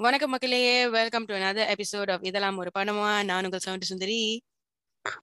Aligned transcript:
வணக்கம் 0.00 0.30
மக்களே. 0.30 0.88
Welcome 0.88 1.24
to 1.24 1.34
another 1.34 1.74
episode 1.74 2.10
of 2.10 2.24
இதெல்லாம் 2.24 2.56
ஒரு 2.56 2.70
படமா? 2.78 3.24
நான் 3.24 3.44
உங்கள் 3.44 3.58
சவுண்ட் 3.58 3.82
சுந்தரி. 3.82 4.42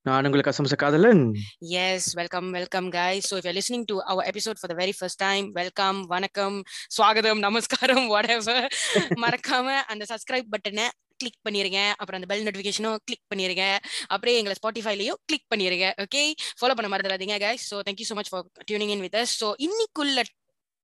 நான் 0.04 0.26
உங்களுக்கு 0.26 0.64
அசம்ச 0.64 0.76
காதலன். 0.76 1.34
Yes 1.60 2.14
welcome 2.14 2.52
welcome 2.52 2.90
guys. 2.90 3.18
So 3.18 3.40
if 3.40 3.44
you're 3.44 3.56
listening 3.56 3.84
to 3.84 3.96
our 3.96 4.26
episode 4.26 4.56
for 4.56 4.70
the 4.70 4.86
very 4.86 4.90
first 4.90 5.16
time 5.18 5.56
welcome 5.56 6.02
வணக்கம் 6.02 6.64
ஸ்வாகதம் 6.98 7.38
நமஸ்காரம் 7.38 8.16
whatever. 8.16 8.68
மறக்காம 8.96 9.76
அந்த 9.76 10.06
subscribe 10.10 10.44
பட்டனை 10.52 10.88
கிளிக் 11.18 11.40
பண்ணிருங்க. 11.50 11.90
அப்புறம் 11.90 12.22
அந்த 12.22 12.26
பெல் 12.26 12.44
நோட்டிஃபிகேஷனும் 12.44 12.96
கிளிக் 13.04 13.26
பண்ணிருங்க. 13.36 13.78
அப்படியே 14.08 14.38
எங்களை 14.38 14.58
ஸ்பாட்டிஃபைலையும் 14.62 15.22
கிளிக் 15.26 15.46
பண்ணிருங்க. 15.56 16.06
ஓகே 16.06 16.34
ஃபாலோ 16.62 16.76
பண்ண 16.76 16.98
மறந்துடாதீங்க 16.98 17.54
so 17.54 17.82
thank 17.90 17.98
you 17.98 18.02
so 18.02 18.20
much 18.20 18.28
for 18.30 18.44
tuning 18.72 18.90
in 18.90 19.02
with 19.02 19.16
us. 19.16 19.24
So 19.24 19.54
இன்னைக்குள்ள 19.58 20.22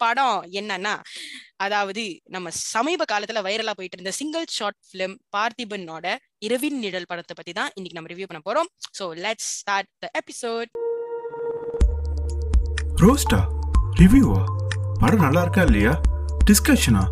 படம் 0.04 0.39
என்னன்னா 0.59 0.93
அதாவது 1.57 2.04
நம்ம 2.27 2.49
சமீப 2.73 3.05
காலத்துல 3.11 3.41
வைரலா 3.47 3.73
போயிட்டு 3.77 3.97
இருந்த 3.97 4.11
சிங்கிள் 4.11 4.45
ஷார்ட் 4.49 4.79
பிலிம் 4.91 5.16
பார்த்திபனோட 5.35 6.05
இரவின் 6.39 6.80
நிழல் 6.80 7.09
படத்தை 7.09 7.35
பத்தி 7.38 7.53
தான் 7.53 7.71
இன்னைக்கு 7.76 7.98
நம்ம 7.98 8.12
ரிவ்யூ 8.13 8.27
பண்ண 8.29 8.41
போறோம். 8.49 8.70
So 8.99 9.05
let's 9.26 9.52
start 9.59 9.90
the 10.03 10.09
episode 10.21 10.70
ரோஸ்டா 13.03 13.41
ரிவ்யூவா 14.02 14.41
படம் 15.02 15.23
நல்லா 15.26 15.41
இருக்கா 15.41 15.62
இல்லையா? 15.62 15.93
டிஸ்கஷனா 16.45 17.04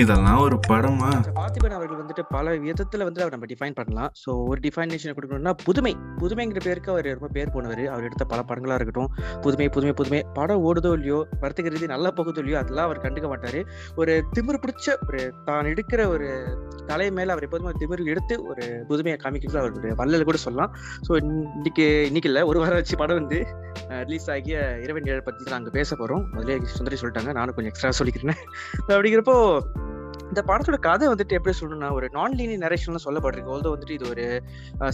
இதெல்லாம் 0.00 0.40
ஒரு 0.44 0.56
படமா? 0.68 1.10
பார்த்திபன் 1.38 1.74
அவர்கள் 1.76 1.98
வந்துட்டு 2.00 2.22
பல 2.34 2.52
விதத்துல 2.64 3.04
வந்து 3.08 3.20
அவர் 3.22 3.34
நம்ம 3.34 3.46
டிஃபைன் 3.52 3.76
பண்ணலாம். 3.78 4.10
ஸோ 4.22 4.30
ஒரு 4.50 4.58
டிஃபைனேஷன் 4.66 5.16
கொடுக்கணும்னா 5.16 5.52
புதுமை. 5.66 5.92
புதுமைங்கிற 6.22 6.60
பேருக்கு 6.66 6.90
அவர் 6.94 7.08
ரொம்ப 7.16 7.28
பேர் 7.36 7.52
போனவர். 7.54 7.82
அவர் 7.94 8.06
எடுத்த 8.08 8.24
பல 8.32 8.42
படங்களா 8.50 8.76
இருக்கட்டும். 8.78 9.10
புதுமை 9.44 9.68
புதுமை 9.76 9.94
புதுமை. 10.00 10.20
படம் 10.38 10.64
ஓடுதோ 10.68 10.92
இல்லையோ 10.98 11.20
வர்த்தக 11.44 11.72
ரீதி 11.74 11.88
நல்லா 11.94 12.12
போகுதோ 12.18 12.42
இல்லையோ 12.44 12.58
அதெல்லாம் 12.62 12.88
அவர் 12.88 13.02
கண்டுக்க 13.04 13.28
மாட்டாரு. 13.34 13.62
ஒரு 14.02 14.14
திமிர் 14.36 14.62
பிடிச்ச 14.64 14.96
ஒரு 15.08 15.20
தான் 15.48 15.70
எடுக்கிற 15.72 16.02
ஒரு 16.14 16.28
கலை 16.90 17.08
மேல 17.18 17.32
அவர் 17.34 17.46
எப்போதுமே 17.48 17.70
ஒரு 17.72 17.80
திமிர் 17.84 18.10
எடுத்து 18.14 18.34
ஒரு 18.50 18.64
புதுமையை 18.90 19.18
காமிக்கிறது 19.24 19.60
அவருடைய 19.62 19.94
வல்லல் 20.02 20.28
கூட 20.30 20.40
சொல்லலாம். 20.46 20.72
ஸோ 21.08 21.12
இன்னைக்கு 21.22 21.86
இன்னைக்கு 22.10 22.30
இல்லை. 22.32 22.44
ஒரு 22.52 22.60
வாரம் 22.64 22.80
வச்சு 22.80 23.00
படம் 23.04 23.20
வந்து. 23.22 23.40
ரிலீஸ் 24.06 24.28
ஆகிய 24.34 24.56
இரவு 24.84 25.00
ஏழு 25.12 25.22
பத்தி 25.26 25.42
தான் 25.42 25.54
நாங்கள் 25.56 25.74
பேச 25.76 25.96
போறோம். 25.98 26.22
முதலே 26.36 26.54
சுந்தரி 26.76 26.96
சொல்லிட்டாங்க. 27.00 27.32
நானும் 27.38 27.54
கொஞ்சம் 27.56 27.72
எக்ஸ்ட்ரா 27.72 27.90
சொல்லிக்கிறேன். 27.98 28.40
அப்படிங்கிறப்போ 29.26 29.84
இந்த 30.30 30.40
படத்தோட 30.48 30.76
கதை 30.86 31.06
வந்துட்டு 31.08 31.36
எப்படி 31.38 31.52
சொல்லணும்னா 31.58 31.88
ஒரு 31.92 32.06
நான் 32.12 32.34
லீனியர் 32.38 32.62
நரேஷன்ல 32.64 32.98
சொல்லப்படுறது 33.04 33.52
ஆல்தோ 33.54 33.70
வந்துட்டு 33.74 33.96
இது 33.98 34.06
ஒரு 34.10 34.24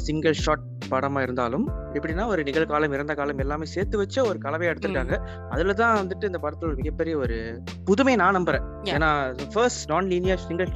சிங்கிள் 0.06 0.36
ஷாட் 0.44 0.66
படமா 0.90 1.20
இருந்தாலும் 1.26 1.64
எப்படின்னா 1.96 2.24
ஒரு 2.26 2.42
நிகழ்காலம் 2.42 2.94
இறந்த 2.96 3.14
காலம் 3.14 3.42
எல்லாமே 3.44 3.66
சேர்த்து 3.74 4.00
வச்ச 4.02 4.16
ஒரு 4.30 4.38
கலவையா 4.44 4.72
எடுத்திருக்காங்க. 4.72 5.16
அதுல 5.50 5.74
தான் 5.82 5.96
வந்துட்டு 6.02 6.28
இந்த 6.30 6.40
படத்தோட 6.44 6.72
மிகப்பெரிய 6.80 7.16
ஒரு 7.16 7.38
புதுமை 7.84 8.16
நான் 8.22 8.36
நம்புறேன். 8.38 8.66
ஏன்னா 8.96 9.10
first 9.54 9.86
non 9.92 10.10
linear 10.14 10.44
single 10.48 10.72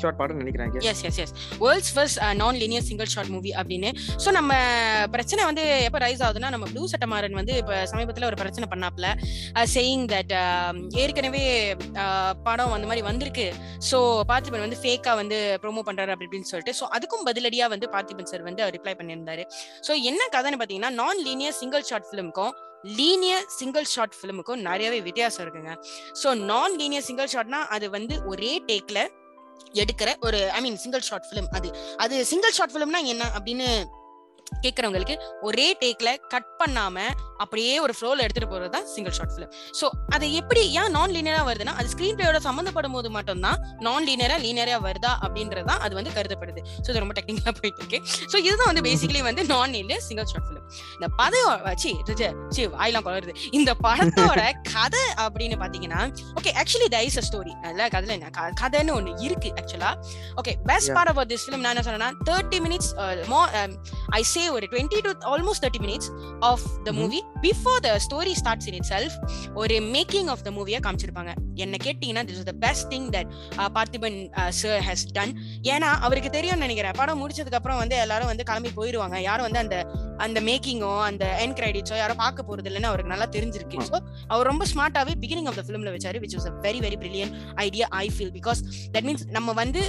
short 0.00 0.18
பாடம் 0.20 0.40
நினைக்கிறாங்க 0.42 0.84
yes 0.92 1.02
yes 1.08 1.20
yes 1.24 1.34
world's 1.64 1.92
first 1.94 2.18
non 2.40 2.58
linear 2.62 2.86
single 2.88 3.10
shot 3.14 3.32
movie 3.34 3.52
அப்படின்னு. 3.60 3.90
ஸோ 4.24 4.28
நம்ம 4.38 4.52
பிரச்சனை 5.14 5.42
வந்து 5.50 5.64
எப்போ 5.88 5.98
ரைஸ் 6.04 6.22
ஆகுதுன்னா 6.26 6.50
நம்ம 6.54 6.66
ப்ளூ 6.72 6.84
சட்டமாறன் 6.92 7.38
வந்து 7.40 7.54
இப்போ 7.62 7.76
சமீபத்தில் 7.92 8.28
ஒரு 8.30 8.38
பிரச்சனை 8.42 8.68
பண்ணாப்ல. 8.72 9.08
Uh, 9.58 9.66
சேயிங் 9.74 10.04
தட் 10.14 10.32
um, 10.42 10.76
ஏற்கனவே 11.02 11.44
uh, 12.04 12.32
படம் 12.46 12.74
அந்த 12.76 12.86
மாதிரி 12.90 13.04
வந்திருக்கு. 13.10 13.46
ஸோ 13.90 13.98
பார்த்திபன் 14.30 14.64
வந்து 14.66 14.80
ஃபேக்காக 14.82 15.16
வந்து 15.22 15.38
ப்ரோமோ 15.62 15.84
பண்ணுறாரு 15.88 16.12
அப்படி 16.14 16.28
இப்படின்னு 16.28 16.50
சொல்லிட்டு. 16.52 16.74
ஸோ 16.80 16.86
அதுக்கும் 16.96 17.24
பதிலடியாக 17.28 17.72
வந்து 17.74 17.88
பார்த்திபன் 17.94 18.30
சார் 18.32 18.48
வந்து 18.48 18.68
ரிப்ளை 18.76 18.94
பண்ணியிருந்தாரு. 19.00 19.44
ஸோ 19.88 19.94
என்ன 20.10 20.22
கதைன்னு 20.36 20.60
பார்த்தீங்கன்னா 20.60 20.92
நான் 21.00 21.22
லீனியர் 21.28 21.58
சிங்கிள் 21.62 21.88
ஷார்ட் 21.90 22.08
ஃபிலிமுக்கும் 22.10 22.52
லீனியர் 23.00 23.44
சிங்கிள் 23.58 23.84
ஷார்ட் 23.94 24.16
ஃபிலிமுக்கும் 24.18 24.62
நிறையவே 24.68 25.00
வித்தியாசம் 25.08 25.44
இருக்குங்க. 25.44 25.72
ஸோ 26.22 26.28
நான் 26.50 26.76
லீனியர் 26.80 27.06
சிங்கிள் 27.08 27.32
ஷாட்னா 27.34 27.60
அது 27.76 27.88
வந்து 27.96 28.14
ஒரே 28.32 28.52
டேக்ல 28.70 29.00
எடுக்கிற 29.72 30.14
ஒரு 30.20 30.50
I 30.50 30.60
mean 30.60 30.76
single 30.76 31.00
shot 31.00 31.24
film 31.30 31.48
அது. 31.50 31.76
அது 31.96 32.26
சிங்கிள் 32.26 32.52
ஷார்ட் 32.52 32.70
ஃபிலிம்னா 32.70 33.04
என்ன 33.04 33.30
அப்படின்னு 33.38 33.84
கேட்கறவங்களுக்கு 34.64 35.16
ஒரே 35.48 35.68
டேக்ல 35.82 36.12
கட் 36.34 36.50
பண்ணாம 36.62 36.96
அப்படியே 37.42 37.74
ஒரு 37.84 37.94
ஃப்ளோல 37.98 38.24
எடுத்துட்டு 38.26 38.50
போறது 38.52 38.72
தான் 38.76 38.86
சிங்கிள் 38.94 39.16
ஷார்ட் 39.18 39.32
ஃபிலிம் 39.34 39.52
ஸோ 39.80 39.86
அது 40.14 40.26
எப்படி 40.40 40.62
ஏன் 40.80 40.92
நான் 40.96 41.14
லீனியரா 41.16 41.42
வருதுன்னா 41.48 41.74
அது 41.80 41.88
ஸ்கிரீன் 41.94 42.16
பிளேயோட 42.18 42.40
சம்மந்தப்படும் 42.48 42.96
போது 42.96 43.08
மட்டும்தான் 43.16 43.58
நான் 43.86 44.06
லீனியரா 44.08 44.36
லீனியரா 44.44 44.78
வருதா 44.86 45.12
அப்படின்றது 45.24 45.66
தான் 45.70 45.82
அது 45.84 45.94
வந்து 45.98 46.12
கருதப்படுது. 46.16 46.60
ஸோ 46.84 46.88
இது 46.92 47.02
ரொம்ப 47.04 47.14
டெக்னிக்கலா 47.18 47.52
போயிட்டு 47.58 47.80
இருக்கு. 47.82 47.98
ஸோ 48.32 48.36
இதுதான் 48.46 48.70
வந்து 48.70 48.84
பேசிக்கலி 48.88 49.22
வந்து 49.28 49.42
நான் 49.52 49.72
லீனியர் 49.76 50.04
சிங்கிள் 50.08 50.28
ஷார்ட் 50.32 50.46
ஃபிலிம் 50.48 50.66
இந்த 50.96 51.08
பதம் 51.20 51.76
சி 51.82 51.90
சி 52.56 52.62
வாயெல்லாம் 52.76 53.04
குளருது. 53.06 53.34
இந்த 53.58 53.70
படத்தோட 53.86 54.40
கதை 54.72 55.04
அப்படின்னு 55.24 55.58
பாத்தீங்கன்னா 55.64 56.00
okay 56.38 56.52
actually 56.62 56.88
is 57.08 57.18
a 57.22 57.24
story 57.28 57.54
அதுல 57.66 57.88
கதையில 57.94 58.16
என்ன 58.18 58.30
கதைன்னு 58.62 58.94
ஒண்ணு 58.98 59.12
இருக்கு 59.26 59.50
ஆக்சுவலா 59.60 59.92
okay 60.40 60.54
best. 60.70 60.92
Part 60.98 61.12
about 61.12 61.30
this 61.32 61.44
film 61.46 61.64
நான் 61.64 61.74
என்ன 61.74 61.84
சொன்னேன்னா 61.88 62.10
thirty 62.30 62.60
minutes 62.66 62.90
more 63.34 63.40
I 64.20 64.22
say 64.34 64.41
ஒரு 64.56 64.66
twenty 64.72 64.98
two 65.06 65.10
almost 65.32 65.62
thirty 65.64 65.80
minutes 65.84 66.08
of 66.50 66.64
the. 66.86 66.92
Movie 67.00 67.20
before 67.46 67.78
the 67.86 67.90
story 68.06 68.34
starts 68.40 68.68
in 68.70 68.76
itself 68.92 69.16
ஒரு 69.62 69.76
மேக்கிங் 69.96 70.28
ஆஃப் 70.34 70.44
த 70.46 70.52
மூவியை 70.58 70.80
காமிச்சிருப்பாங்க. 70.86 71.32
என்ன 71.64 71.76
கேட்டீங்கன்னா 71.86 72.24
this 72.28 72.40
is 72.42 72.48
the 72.50 72.54
best 72.64 72.86
thing 72.92 73.08
that 73.16 73.30
Parthiban 73.78 74.18
sir 74.60 74.82
has 74.88 75.06
done 75.18 75.34
ஏன்னா 75.72 75.90
அவருக்கு 76.06 76.32
தெரியும்னு 76.38 76.64
நினைக்கிறேன். 76.66 76.96
படம் 77.00 77.20
முடிச்சதுக்கு 77.22 77.60
அப்புறம் 77.60 77.80
வந்து 77.82 77.96
எல்லாரும் 78.04 78.30
வந்து 78.32 78.46
கிளம்பி 78.50 78.72
போயிடுவாங்க 78.78 79.16
யாரும் 79.28 79.46
வந்து 79.48 79.62
அந்த 79.64 79.76
அந்த 80.24 80.38
மேக்கிங்கோ 80.48 80.92
அந்த 81.10 81.24
என் 81.44 81.54
கிரெடிட்ஸோ 81.58 81.96
யாரும் 82.00 82.20
பார்க்க 82.24 82.48
போறது 82.48 82.68
இல்லைன்னு 82.70 82.88
அவருக்கு 82.90 83.12
நல்லா 83.12 83.26
தெரிஞ்சிருக்கு. 83.36 83.78
ஸோ 83.88 83.96
அவர் 84.32 84.48
ரொம்ப 84.50 84.64
ஸ்மார்ட்டாவே 84.72 85.14
பிகினிங் 85.22 85.48
ஆஃப் 85.50 85.58
த 85.60 85.62
ஃபிலிம்ல 85.66 85.92
வச்சாரு 85.94 86.18
which 86.24 86.36
was 86.38 86.48
a 86.50 86.52
very 86.66 86.80
very 86.84 86.98
brilliant 87.02 87.32
idea 87.66 87.86
I 88.02 88.04
feel 88.16 88.32
because 88.38 88.60
that 88.94 89.06
means 89.08 89.24
நம்ம 89.36 89.52
வந்து 89.62 89.80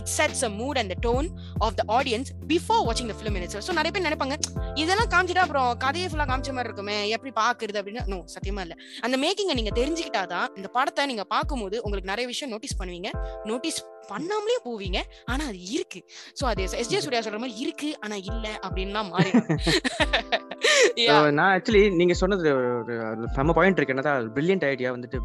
it 0.00 0.10
sets 0.18 0.42
a 0.48 0.50
mood 0.60 0.78
and 0.82 0.94
tone 1.06 1.28
of 1.66 1.76
the 1.80 1.84
audience 1.98 2.30
before 2.52 2.82
வாட்சிங் 2.88 3.10
த 3.12 3.16
ஃபிலிம் 3.20 3.38
இட்ஸ் 3.40 3.58
ஸோ 3.68 3.74
நிறைய 3.80 3.92
பேர் 3.94 4.06
நினைப்பாங்க. 4.08 4.36
இதெல்லாம் 4.82 5.10
காமிச்சிட்டா 5.14 5.44
அப்புறம் 5.46 5.70
கதையை 5.84 6.06
ஃபுல்லா 6.10 6.26
காமிச்ச 6.30 6.52
மாதிரி 6.56 6.70
இருக்குமே 6.70 6.96
எப்படி 7.16 7.32
பாக்குறது 7.40 7.80
அப்படின்னு? 7.80 8.04
நோ 8.12 8.18
சத்தியமா 8.34 8.62
இல்ல. 8.66 8.76
அந்த 9.06 9.16
மேக்கிங்கை 9.24 9.56
நீங்க 9.60 9.72
தெரிஞ்சுக்கிட்டாதான் 9.80 10.48
இந்த 10.58 10.68
படத்தை 10.76 11.06
நீங்க 11.12 11.26
பார்க்கும்போது 11.34 11.76
உங்களுக்கு 11.86 12.10
நிறைய 12.12 12.28
விஷயம் 12.32 12.52
நோட்டீஸ் 12.54 12.78
பண்ணுவீங்க. 12.80 13.10
நோட்டீஸ் 13.50 13.80
பண்ணாமலே 14.12 14.56
போவீங்க. 14.66 14.98
ஆனா 15.32 15.42
அது 15.50 15.60
இருக்கு. 15.76 16.00
சோ 16.40 16.44
அது 16.52 16.62
எஸ் 16.80 16.90
ஜே 16.94 16.98
சூர்யா 17.04 17.22
சொல்ற 17.26 17.38
மாதிரி 17.44 17.56
இருக்கு 17.64 17.90
ஆனா 18.06 18.16
இல்ல 18.30 18.46
அப்படின்லாம் 18.66 19.10
மாறி 19.14 19.30
நான் 21.38 21.50
ஆக்சுவலி 21.54 21.84
நீங்க 22.00 22.14
சொன்னது 22.22 22.52
ஒரு 22.58 23.30
செம்ம 23.38 23.54
பாயிண்ட் 23.58 23.78
இருக்கு. 23.80 23.94
என்னதான் 23.96 24.30
பிரில்லியன்ட் 24.36 24.68
ஐடியா 24.72 24.90
வந்துட்டு 24.96 25.20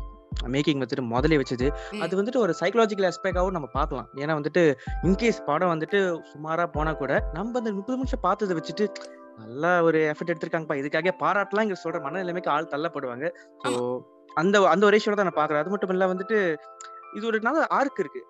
மேக்கிங் 0.56 0.82
வந்துட்டு 0.84 1.06
முதல்ல 1.14 1.40
வச்சது. 1.42 1.68
அது 2.04 2.14
வந்துட்டு 2.20 2.42
ஒரு 2.46 2.54
சைக்கலாஜிக்கல் 2.60 3.08
ஆஸ்பெக்டாகவும் 3.10 3.58
நம்ம 3.58 3.70
பார்க்கலாம். 3.78 4.08
ஏன்னா 4.24 4.36
வந்துட்டு 4.40 4.64
இன்கேஸ் 5.08 5.40
படம் 5.50 5.74
வந்துட்டு 5.74 6.00
சுமாரா 6.32 6.66
போனா 6.76 6.94
கூட 7.02 7.14
நம்ம 7.38 7.60
அந்த 7.62 7.74
முப்பது 7.80 7.98
நிமிஷம் 7.98 8.24
பார்த்ததை 8.28 8.56
வச்சுட்டு 8.60 8.88
நல்லா 9.42 9.72
ஒரு 9.88 10.00
எஃபர்ட் 10.12 10.32
எடுத்திருக்காங்கப்பா 10.32 10.80
இதுக்காக 10.80 11.12
பாராட்டலாம் 11.24 11.68
இங்க 11.68 11.78
சொல்ற 11.84 12.00
மனநிலைமைக்கு 12.06 12.54
ஆள் 12.56 12.72
தள்ளப்படுவாங்க. 12.74 13.28
ஸோ 13.64 13.72
அந்த 14.42 14.56
அந்த 14.74 14.84
ஒரு 14.88 14.94
ரேஷியோட 14.96 15.18
தான் 15.20 15.30
நான் 15.30 15.40
பாக்குறேன் 15.40 15.62
அது 15.64 15.72
மட்டும் 15.74 15.94
இல்ல 15.96 16.08
வந்துட்டு 16.14 16.38
இது 17.14 17.26
ஒரு 17.26 17.40
நல்ல 17.42 17.66
ஆர்க் 17.72 18.00
இருக்கு. 18.00 18.22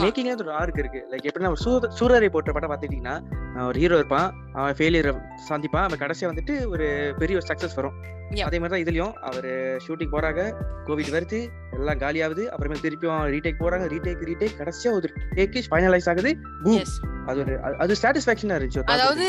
மேக்கிங்ல 0.00 0.34
ஒரு 0.38 0.52
ஆர்க் 0.52 0.78
இருக்கு 0.78 1.00
லைக் 1.10 1.26
எப்படின்னா 1.28 1.52
சூர 1.62 1.88
சூரரை 1.98 2.28
போட்ட 2.28 2.52
படம் 2.52 2.70
பார்த்துக்கிட்டீங்கன்னா 2.70 3.16
அஹ் 3.56 3.66
ஒரு 3.66 3.78
ஹீரோ 3.78 3.96
இருப்பான் 3.96 4.28
அவன் 4.52 4.76
ஃபெயிலியர் 4.78 5.08
சந்திப்பான் 5.48 5.86
அவன் 5.86 6.00
கடைசியா 6.00 6.30
வந்துட்டு 6.30 6.56
ஒரு 6.66 6.86
பெரிய 7.18 7.38
ஒரு 7.38 7.46
சக்சஸ் 7.46 7.76
வரும். 7.76 7.96
அதே 8.44 8.58
மாதிரி 8.58 8.72
தான் 8.74 8.84
இதுலயும் 8.84 9.14
அவர் 9.22 9.48
ஷூட்டிங் 9.86 10.12
போறாங்க 10.12 10.40
கோவிட் 10.86 11.10
வருது 11.10 11.40
எல்லாம் 11.72 12.00
காலியாகுது 12.00 12.44
அப்புறமே 12.48 12.78
திருப்பியும் 12.82 13.26
ரீடேக் 13.30 13.60
போறாங்க 13.60 13.86
ரீடேக் 13.88 14.24
ரீடேக் 14.24 14.58
கடைசியா 14.60 14.92
ஒரு 14.92 15.08
டேக் 15.34 15.58
ஃபைனலைஸ் 15.68 16.08
ஆகுது 16.08 16.32
boom. 16.64 16.80
அது 17.26 17.40
ஒரு 17.40 17.54
அது- 17.78 17.98
சாட்டிஸ்ஃபேக்ஷனா 18.02 18.56
இருந்துச்சு 18.56 18.82
அதாவது 18.84 19.26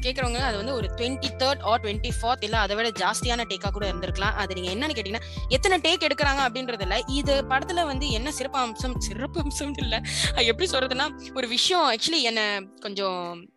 கேக்குறவங்க 0.00 0.40
அது 0.40 0.56
வந்து 0.56 0.74
ஒரு 0.74 0.88
twenty 0.96 1.30
third 1.38 1.62
or 1.62 1.80
twenty 1.80 2.10
fourth 2.22 2.44
இல்ல 2.44 2.58
அதை 2.58 2.76
விட 2.76 2.88
ஜாஸ்தியான 2.88 3.44
டேக்கா 3.48 3.70
கூட 3.70 3.92
இருந்திருக்கலாம். 3.92 4.34
அது 4.34 4.54
நீங்க 4.54 4.70
என்னன்னு 4.72 4.90
கேட்டீங்கன்னா 4.90 5.22
எத்தனை 5.48 5.78
டேக் 5.80 6.06
எடுக்கிறாங்க 6.06 6.42
அப்படின்றது 6.46 6.80
இல்ல. 6.80 6.98
இது 7.06 7.42
படத்துல 7.48 7.86
வந்து 7.86 8.10
என்ன 8.10 8.32
சிறப்பு 8.32 8.58
அம்சம் 8.58 9.00
சிறப்பு 9.00 9.40
அம்சம் 9.40 9.74
இல்ல. 9.76 10.00
அது 10.34 10.44
எப்படி 10.44 10.70
சொல்றதுன்னா 10.70 11.08
ஒரு 11.34 11.48
விஷயம் 11.48 11.92
ஆக்சுவலி 11.92 12.20
என்ன 12.22 12.62
கொஞ்சம் 12.80 13.48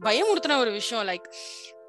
பயமுறுத்தின 0.00 0.58
ஒரு 0.58 0.70
விஷயம் 0.70 1.08
லைக் 1.08 1.28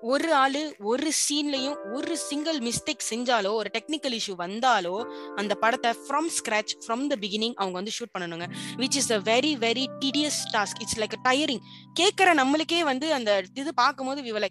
ஒரு 0.01 0.33
ஆளு 0.33 0.75
ஒரு 0.79 1.11
சீன்லயும் 1.29 1.93
ஒரு 1.93 2.17
சிங்கிள் 2.17 2.59
மிஸ்டேக் 2.59 3.05
செஞ்சாலோ 3.09 3.51
ஒரு 3.53 3.69
டெக்னிக்கல் 3.73 4.19
இஷ்யூ 4.27 4.35
வந்தாலோ 4.35 5.05
அந்த 5.35 5.55
படத்தை 5.55 5.91
from 5.91 6.29
scratch 6.39 6.73
from 6.87 7.07
the 7.07 7.15
beginning 7.19 7.53
அவங்க 7.53 7.71
வந்து 7.71 7.91
ஷூட் 7.99 8.19
பண்ணணுங்க. 8.19 8.45
Which 8.77 8.95
is 8.95 9.11
a 9.11 9.19
very 9.19 9.53
very 9.57 9.85
tedious 9.99 10.39
task 10.53 10.79
it's 10.79 10.99
like 10.99 11.13
tiring 11.23 11.59
கேட்குற 11.99 12.21
நம்மளுக்கே 12.21 12.79
வந்து 12.79 13.13
அந்த 13.13 13.43
இது 13.53 13.73
பார்க்கும்போது 13.73 14.21
we 14.21 14.39
were 14.39 14.47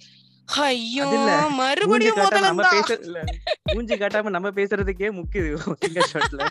ஐயோ 0.49 1.07
மறுபடியும் 1.49 2.19
நம்ம 2.41 2.63
பேச 2.73 2.95
இல்ல 3.05 3.19
மூஞ்சி 3.75 3.95
காட்டாம 3.95 4.31
நம்ம 4.31 4.49
பேசுறதுக்கே 4.49 5.09
ஷாட்ல 6.13 6.43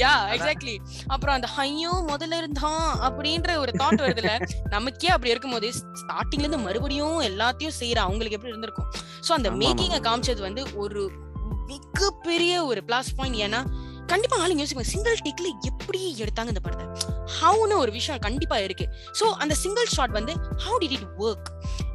யா 0.00 0.12
எக்ஸாக்ட்லி 0.34 0.80
அப்புறம் 1.08 1.34
அந்த 1.34 1.48
ஐயோ 1.56 2.04
முதல்ல 2.08 2.32
இருந்தான் 2.32 2.98
அப்படின்ற 3.00 3.56
ஒரு 3.56 3.72
தாட் 3.72 4.02
வருதுல. 4.02 4.32
நமக்கே 4.68 5.08
அப்படி 5.08 5.30
இருக்கும்போது 5.30 5.72
ஸ்டார்டிங்ல 5.72 6.40
இருந்து 6.40 6.58
மறுபடியும் 6.58 7.20
எல்லாத்தையும் 7.20 7.78
செய்யற 7.80 7.96
அவங்களுக்கு 7.96 8.34
எப்படி 8.34 8.52
இருந்திருக்கும்? 8.52 8.90
சோ 9.28 9.32
அந்த. 9.32 9.50
மேக்கிங்க 9.50 10.00
காமிச்சது 10.00 10.40
வந்து 10.40 10.76
ஒரு 10.76 11.10
மிகப்பெரிய 11.66 12.64
ஒரு 12.64 12.82
பிளஸ் 12.86 13.16
பாயிண்ட் 13.16 13.36
ஏன்னா 13.36 13.62
கண்டிப்பா 14.06 14.36
ஆளுங்க 14.42 14.62
யோசிப்பாங்க 14.62 14.80
சிங்கிள் 14.80 15.16
டேக்ல 15.16 15.48
எப்படி 15.62 16.16
எடுத்தாங்க 16.18 16.46
இந்த 16.46 16.60
படத்தை? 16.60 16.86
ஹவுன்னு 17.40 17.76
ஒரு 17.76 17.92
விஷயம் 17.92 18.20
கண்டிப்பா 18.20 18.58
இருக்கு. 18.58 18.86
சோ 19.20 19.24
அந்த 19.32 19.54
சிங்கிள் 19.54 19.86
ஷாட் 19.86 20.10
வந்து 20.10 20.32
how 20.64 20.78
did 20.80 20.92
it 20.92 21.08
work 21.18 21.48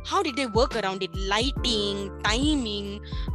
how 0.09 0.19
did 0.25 0.35
they 0.39 0.47
work 0.59 0.73
around 0.81 1.01
it? 1.05 1.13
Lighting 1.33 1.97
timing 2.27 2.87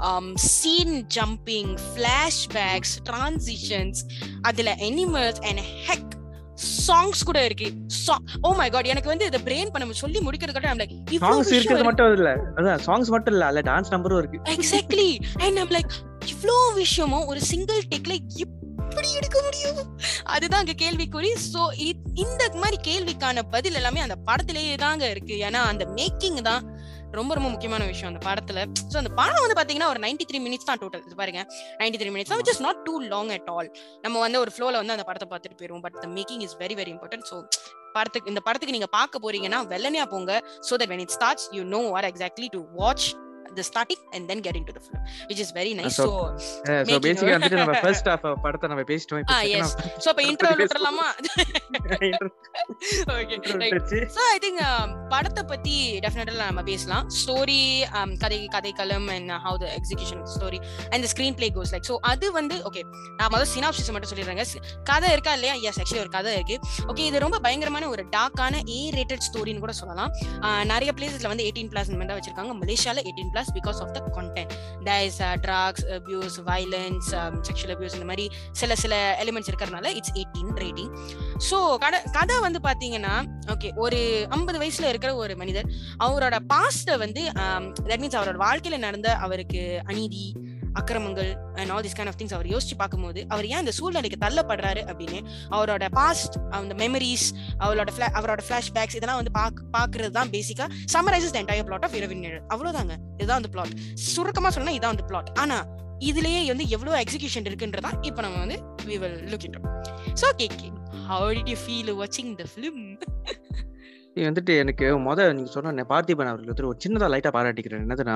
um, 0.08 0.26
scene 0.48 0.94
jumping 1.16 1.68
flashbacks 1.92 2.92
transitions. 3.10 3.96
அதுல 4.42 4.74
animals 4.90 5.38
and 5.50 5.60
heck 5.86 6.08
சாங்ஸ் 6.86 7.22
கூட 7.24 7.38
இருக்கு. 7.44 7.68
ஓ 8.42 8.50
மை 8.58 8.66
காட் 8.70 8.88
எனக்கு 8.92 9.10
வந்து 9.12 9.26
இத 9.30 9.38
பிரெயின் 9.38 9.70
பண்ண 9.70 9.94
சொல்லி 10.02 10.18
முடிக்கிறதுக்கு 10.18 10.70
I'm 10.72 10.80
like 10.82 10.92
சாங்ஸ் 11.24 11.50
விஷயம் 11.54 11.86
மட்டும் 11.88 12.12
இல்ல. 12.18 12.30
அதான் 12.56 12.82
சாங்ஸ் 12.86 13.10
மட்டும் 13.14 13.34
இல்ல. 13.34 13.44
அதுல 13.46 13.62
டான்ஸ் 13.70 13.92
நம்பரும் 13.94 14.20
இருக்கு. 14.22 14.40
எக்ஸாக்ட்லி 14.54 15.08
அண்ட் 15.44 15.58
ஐம் 15.62 15.72
லைக் 15.78 15.94
இவ்ளோ 16.32 16.58
விஷயமும் 16.74 17.26
ஒரு 17.26 17.40
சிங்கிள் 17.52 17.80
டேக்ல 17.94 18.16
எப்படி 18.92 19.10
எடுக்க 19.18 19.36
முடியும்? 19.46 19.78
அதுதான் 20.34 20.62
அங்க 20.62 20.74
கேள்விக்குறி. 20.84 21.30
சோ 21.52 21.60
இந்த 22.24 22.42
மாதிரி 22.62 22.78
கேள்விக்கான 22.88 23.42
பதில் 23.54 23.78
எல்லாமே 23.80 24.00
அந்த 24.06 24.16
படத்திலேயே 24.28 24.74
தாங்க 24.84 25.04
இருக்கு. 25.14 25.34
ஏன்னா 25.48 25.60
அந்த 25.72 25.84
மேக்கிங் 25.98 26.40
தான் 26.48 26.64
ரொம்ப 27.18 27.32
ரொம்ப 27.36 27.48
முக்கியமான 27.54 27.86
விஷயம் 27.90 28.10
அந்த 28.10 28.20
படத்துல. 28.26 28.60
சோ 28.92 28.96
அந்த 29.00 29.10
படம் 29.18 29.42
வந்து 29.44 29.56
பாத்தீங்கன்னா 29.58 29.88
ஒரு 29.92 30.00
93 30.04 30.26
த்ரீ 30.28 30.38
மினிட்ஸ் 30.44 30.68
தான் 30.68 30.80
டோட்டல் 30.82 31.18
பாருங்க. 31.22 31.40
93 31.80 32.00
three 32.02 32.12
minutes 32.14 32.36
which 32.40 32.52
is 32.54 32.62
not 32.66 32.80
too 32.86 32.94
long 33.14 33.32
at 33.36 33.50
all 33.54 33.68
நம்ம 34.04 34.20
வந்து 34.24 34.38
ஒரு 34.44 34.52
ஃப்ளோல 34.54 34.80
வந்து 34.82 34.94
அந்த 34.96 35.06
படத்தை 35.08 35.28
பார்த்துட்டு 35.32 35.58
போயிருவோம். 35.60 35.84
But 35.86 35.98
the 36.04 36.08
making 36.18 36.44
is 36.46 36.56
very 36.62 36.76
very 36.80 36.92
important 36.96 37.26
so 37.32 37.38
படத்துக்கு 37.96 38.32
இந்த 38.34 38.42
படத்துக்கு 38.46 38.76
நீங்க 38.78 38.90
பார்க்க 38.98 39.24
போறீங்கன்னா 39.24 39.60
வெள்ளனையா 39.74 40.06
போங்க. 40.14 40.32
So 40.68 40.80
that 40.82 40.92
when 40.94 41.04
it 41.06 41.14
starts 41.18 41.48
you 41.58 41.64
know 41.76 41.82
are 41.98 42.08
exactly 42.12 42.50
to 42.56 42.62
watch 42.80 43.08
the 43.58 43.64
starting 43.70 44.00
and 44.14 44.30
then 44.30 44.40
get 44.46 44.56
into 44.60 44.72
the 44.76 44.82
film 44.86 45.00
which 45.28 45.40
is 45.44 45.50
very 45.58 45.72
nice. 45.80 45.96
So, 46.00 46.04
so 46.04 46.76
so 46.88 46.92
a- 46.92 47.34
வந்துட்டு 47.36 47.58
நம்ம 47.62 47.78
ஃபர்ஸ்ட் 47.84 48.08
ஹாஃப் 48.12 48.26
படத்தை 48.44 48.68
நம்ம 48.72 48.84
பேசிட்டோம். 48.90 49.22
இப்போ 49.24 49.68
so 50.04 50.10
இப்ப 50.12 50.22
intro 50.30 50.48
பத்தி 50.48 50.62
விட்டுறலாமா? 50.62 51.06
விட்டுருச்சு. 53.62 53.98
So 54.16 54.22
I 54.32 54.38
think 54.44 54.60
படத்தை 55.08 55.42
பத்தி 55.44 55.74
டெஃபினட்டா 56.04 56.36
நம்ம 56.36 56.62
பேசலாம். 56.62 57.06
ஸ்டோரி 57.18 57.60
கதை 58.18 58.38
கதைக்களம் 58.54 59.06
and 59.16 59.30
how 59.46 59.56
the 59.62 59.66
execution 59.78 60.22
story 60.34 60.58
and 60.90 61.04
screenplay 61.38 61.48
goes 61.56 61.72
like 61.74 61.88
so 61.88 61.96
அது 62.12 62.26
வந்து 62.32 62.56
ஓகே 62.70 62.82
நான் 63.16 63.30
முதல்ல 63.32 63.46
சினாப்சிஸ் 63.56 63.92
மட்டும் 63.94 64.10
சொல்லிடுறேங்க. 64.12 64.44
சி- 64.52 64.62
கதை 64.84 65.08
இருக்கா 65.12 65.32
இல்லையா? 65.32 65.54
எஸ் 65.68 65.80
ஆக்சுவலி 65.80 65.98
ஒரு 65.98 66.08
கதை 66.08 66.32
இருக்கு. 66.34 66.56
ஓகே 66.88 67.02
இது 67.10 67.18
ரொம்ப 67.18 67.38
பயங்கரமான 67.38 67.88
ஒரு 67.88 68.02
டார்க்கான 68.16 68.54
ஏ 68.68 68.80
ரேட்டட் 68.90 69.24
ஸ்டோரின்னு 69.28 69.58
கூட 69.58 69.72
சொல்லலாம். 69.72 70.10
நிறைய 70.64 70.92
பிளேசஸ்ல 70.96 71.30
வந்து 71.32 71.44
எயிட்டீன் 71.44 71.70
பிளஸ் 71.72 71.90
தான் 72.06 72.18
வச்சிருக்காங்க. 72.18 72.52
மலேசியால 72.62 73.00
eighteen 73.08 73.30
plus 73.34 73.41
because 73.50 73.80
there 74.34 74.48
the 74.84 75.24
uh, 75.24 75.34
drugs 75.36 75.82
abuse 75.90 76.36
violence 76.42 77.08
um, 77.12 77.32
violence 77.32 77.46
sexual 77.48 77.74
abuse 77.76 77.94
இந்த 77.94 78.06
மாதிரி 78.06 78.24
சில 78.52 78.74
சில 78.74 78.94
எலிமெண்ட்ஸ் 79.24 79.50
இருக்கிறதுனால 79.50 79.90
இட்ஸ் 79.98 80.14
எயிட்டீன் 80.14 80.52
ரேட்டிங் 80.62 80.92
ஸோ 81.50 81.58
கதை 81.78 82.00
கதை 82.12 82.36
வந்து 82.40 82.60
பாத்தீங்கன்னா 82.68 83.14
ஓகே 83.46 83.70
ஒரு 83.76 84.00
ஐம்பது 84.30 84.58
வயசுல 84.58 84.88
இருக்கிற 84.88 85.12
ஒரு 85.14 85.36
மனிதர் 85.36 85.68
அவரோட 85.98 86.38
பாஸ்ட 86.48 86.98
வந்து 86.98 87.24
um, 87.36 87.64
தட் 87.82 88.02
மீன்ஸ் 88.04 88.18
அவரோட 88.20 88.38
வாழ்க்கையில 88.46 88.78
நடந்த 88.78 89.10
அவருக்கு 89.18 89.62
அநீதி 89.86 90.26
அக்கிரமங்கள் 90.72 91.36
and 91.54 91.70
all 91.70 91.82
this 91.82 91.96
kind 91.96 92.06
of 92.06 92.18
things 92.18 92.34
அவர் 92.34 92.46
யோசிச்சு 92.46 92.74
பார்க்கும்போது 92.76 93.26
அவர் 93.28 93.46
ஏன் 93.46 93.58
இந்த 93.58 93.70
சூழ்நிலைக்கு 93.70 94.26
தள்ளப்படுறாரு 94.26 94.82
அப்படின்னு 94.86 95.20
அவரோட 95.50 95.88
பாஸ்ட் 95.90 96.34
அந்த 96.50 96.88
மெமரிஸ் 96.88 97.28
அவரோட 97.58 97.88
அவரோட 97.98 98.38
ஃபிளாஷ்பேக்ஸ் 98.48 98.94
இதெல்லாம் 98.94 99.16
வந்து 99.16 99.30
பாக் 99.30 99.62
பாக்குறது 99.72 100.10
தான் 100.10 100.30
பேசிக்கா 100.30 100.66
summarises 100.92 101.30
the 101.30 101.42
entire 101.42 101.64
plot 101.64 101.84
of 101.84 101.94
Iravin 101.94 102.18
Nizhal 102.18 102.42
அவ்வளவுதாங்க. 102.48 102.96
இதுதான் 103.16 103.36
அந்த 103.36 103.48
பிளாட் 103.48 103.76
சுருக்கமா 103.94 104.50
சொன்னா 104.50 104.72
இதான் 104.72 104.94
அந்த 104.96 105.02
பிளாட் 105.02 105.30
ஆனா 105.38 105.66
இதுலயே 105.98 106.46
வந்து 106.46 106.68
எவ்வளவு 106.68 106.96
எக்ஸிகியூஷன் 106.96 107.44
இருக்குன்றதா 107.44 108.06
இப்போ 108.06 108.22
நம்ம 108.22 108.38
வந்து 108.38 108.62
we 108.86 108.98
will 108.98 109.28
look 109.28 109.40
so 109.40 110.14
so 110.14 110.28
கே 110.36 110.46
okay. 110.46 110.70
டிட் 111.34 111.48
யூ 111.48 111.56
ஃபீல் 111.66 112.02
வாட்சிங் 112.02 112.34
த 112.34 112.44
ஃபிலிம் 112.54 112.98
இது 114.16 114.24
வந்துட்டு 114.28 114.52
எனக்கு 114.62 114.86
முத 115.04 115.26
நீங்க 115.36 115.50
சொன்ன 115.54 115.84
பார்த்திபன் 115.92 116.30
அவர்கள் 116.30 116.46
வந்துட்டு 116.46 116.70
ஒரு 116.70 116.80
சின்னதா 116.84 117.06
லைட்டா 117.12 117.30
பாராட்டிக்கிறேன் 117.36 117.84
என்னதுன்னா 117.84 118.14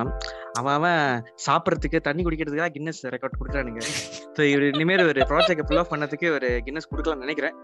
அவன் 0.58 0.74
அவன் 0.78 1.00
சாப்பிடறதுக்கு 1.46 1.98
தண்ணி 2.08 2.22
குடிக்கிறதுக்காக 2.26 2.72
கின்னஸ் 2.76 3.00
ரெக்கார்ட் 3.14 3.38
கொடுக்குறானுங்க. 3.40 3.82
ஸோ 4.36 4.42
இவர் 4.52 4.66
இனிமேல் 4.72 5.04
ஒரு 5.12 5.22
ப்ராஜெக்ட் 5.32 5.66
ஃபுல் 5.68 5.80
ஆஃப் 5.82 5.92
பண்ணதுக்கு 5.94 6.28
ஒரு 6.38 6.50
கின்னஸ் 6.66 6.90
கொடுக்கலாம்னு 6.92 7.24
நினைக்கிறேன். 7.26 7.56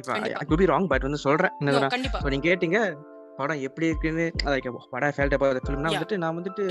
இப்போ. 0.00 0.12
I 0.42 0.44
could 0.50 0.62
be 0.62 0.68
wrong 0.72 0.88
but 0.92 1.06
வந்து 1.08 1.20
சொல்றேன். 1.26 1.54
என்னதுன்னா 1.60 1.90
இப்போ 2.20 2.30
நீங்க 2.34 2.46
கேட்டீங்க 2.50 2.78
படம் 3.40 3.62
எப்படி 3.66 3.86
இருக்குன்னு 3.90 4.24
படம் 4.94 5.14
ஃபேல்ட் 5.16 5.36
அபவுட் 5.36 5.62
ஃபிலிம்னா. 5.66 5.92
வந்துட்டு 5.96 6.16
நான் 6.24 6.38
வந்துட்டு 6.38 6.62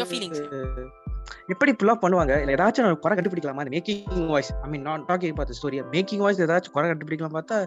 எப்படி 1.53 1.71
ஆஃப் 1.93 2.03
பண்ணுவாங்க? 2.03 2.33
இல்ல 2.43 2.55
ஏதாச்சும் 2.57 2.85
நான் 2.87 2.99
குறை 3.03 3.13
கண்டுபிடிக்கலாமா. 3.17 3.63
Making 3.75 4.27
voice 4.33 4.51
I 4.65 4.69
mean 4.73 4.85
not 4.89 5.03
talking 5.11 5.37
பார்த்த 5.39 5.57
ஸ்டோரி 5.59 5.77
மேக்கிங் 5.95 6.23
வாய்ஸ் 6.25 6.41
ஏதாச்சும் 6.45 6.75
குறை 6.77 6.87
கண்டுபிடிக்கலாம் 6.91 7.37
பார்த்தா 7.37 7.57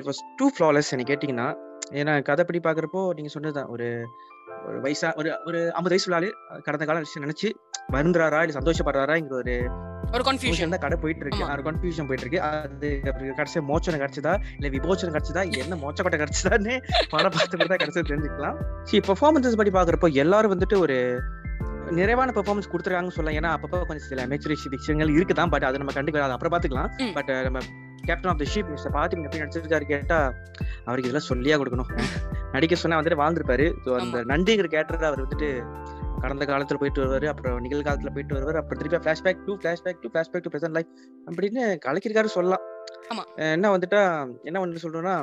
இட் 0.00 0.08
வாஸ் 0.10 0.20
டூ 0.40 0.46
ஃப்ளாலெஸ் 0.56 0.90
என்ன 0.94 1.06
கேட்டிங்கன்னா 1.12 1.48
ஏன்னா 1.92 2.12
கதைப்படி 2.22 2.60
பார்க்குறப்போ 2.66 3.14
நீங்க 3.14 3.28
சொன்னதுதான் 3.28 3.66
ஒரு 3.66 4.06
ஒரு 4.68 4.78
வயசா 4.80 5.08
ஒரு 5.16 5.38
ஒரு 5.44 5.72
ஐம்பது 5.72 5.94
வயசு 5.94 6.14
ஆளு 6.14 6.28
கடந்த 6.62 6.84
கால 6.84 6.98
விஷயம் 6.98 7.24
நினைச்சு 7.26 7.48
வருந்துறாரா 7.92 8.40
இல்ல 8.42 8.60
சந்தோஷப்படுறாராங்கிற 8.60 9.34
ஒரு 9.34 9.54
ஒரு 10.14 10.24
கன்ஃபியூஷன் 10.24 10.68
தான் 10.68 10.82
கடை 10.84 10.96
போயிட்டு 10.98 11.24
இருக்கு. 11.24 11.44
ஒரு 11.54 11.62
கன்ஃபியூஷன் 11.62 12.06
போயிட்டு 12.08 12.24
இருக்கு 12.26 12.40
அது 12.42 12.88
அவருக்கு 13.10 13.36
கடைசியா 13.40 13.62
மோச்சனம் 13.70 14.02
கிடைச்சதா 14.02 14.34
இல்ல 14.58 14.68
விமோச்சனம் 14.68 15.14
கிடைச்சதா 15.16 15.42
என்ன 15.62 15.78
மோச்சக்கொட்டை 15.84 16.18
கிடைச்சதான்னு 16.22 16.74
படம் 17.10 17.34
பார்த்து 17.36 17.68
தான் 17.72 17.82
கடைசியா 17.82 18.04
தெரிஞ்சுக்கலாம். 18.10 18.84
சி 18.84 18.98
பெர்ஃபார்மன்ஸஸ் 18.98 19.58
படி 19.60 19.70
பாக்குறப்போ 19.70 20.12
எல்லாரும் 20.12 20.54
வந்துட்டு 20.54 20.78
ஒரு 20.78 21.20
நிறைவான 21.90 22.32
பெர்ஃபார்மன்ஸ் 22.32 22.70
கொடுத்துருக்காங்கன்னு 22.72 23.16
சொல்லலாம். 23.16 23.38
ஏன்னா 23.40 23.50
அப்பப்போ 23.56 23.86
கொஞ்சம் 23.86 24.08
சில 24.10 24.26
மெச்சுரிஷி 24.26 24.68
விஷயங்கள் 24.68 25.08
இருக்குதான் 25.08 25.48
பட் 25.48 25.62
அதை 25.62 25.78
நம்ம 25.78 25.92
கண்டுக்கலாம் 25.92 26.36
அப்புறம் 26.36 26.54
பாத்துக்கலாம். 26.56 27.12
பட் 27.14 27.32
நம்ம 27.48 27.60
captain 28.10 28.30
of 28.32 28.40
the 28.42 28.46
ship 28.52 28.70
mister 28.74 28.94
Parthi 28.96 29.22
எப்படி 29.26 29.42
நடிச்சிருக்காரு 29.42 29.86
கேட்டா 29.92 30.18
அவருக்கு 30.86 31.08
இதெல்லாம் 31.08 31.28
சொல்லியா 31.32 31.56
கொடுக்கணும். 31.60 31.90
நடிக்க 32.54 32.74
சொன்னா 32.82 32.98
வந்துட்டு 33.00 33.20
வாழ்ந்திருப்பாரு. 33.22 33.66
ஸோ 33.84 33.92
அந்த 34.02 34.18
நன்றிங்கிற 34.32 34.68
கேரக்டர் 34.74 35.08
அவர் 35.10 35.24
வந்துட்டு 35.26 35.50
கடந்த 36.24 36.44
காலத்துல 36.50 36.78
போயிட்டு 36.80 37.00
வருவாரு 37.02 37.26
அப்புறம் 37.30 37.56
நிகழ்காலத்துல 37.64 38.10
போயிட்டு 38.16 38.36
வருவாரு 38.36 38.58
அப்புறம் 38.60 38.78
திருப்பி 38.80 39.00
flashback 39.04 39.40
to 39.46 39.54
flashback 39.62 39.98
to 40.04 40.10
flashback 40.12 40.44
to 40.44 40.52
present 40.54 40.76
life 40.76 40.92
அப்படின்னு 41.28 41.62
கலக்கிருக்காரு 41.86 42.30
சொல்லலாம். 42.36 42.62
என்ன 43.56 43.72
வந்துட்டா 43.76 44.02
என்ன 44.48 44.60
வந்து 44.64 44.84
சொல்றோம்னா 44.84 45.16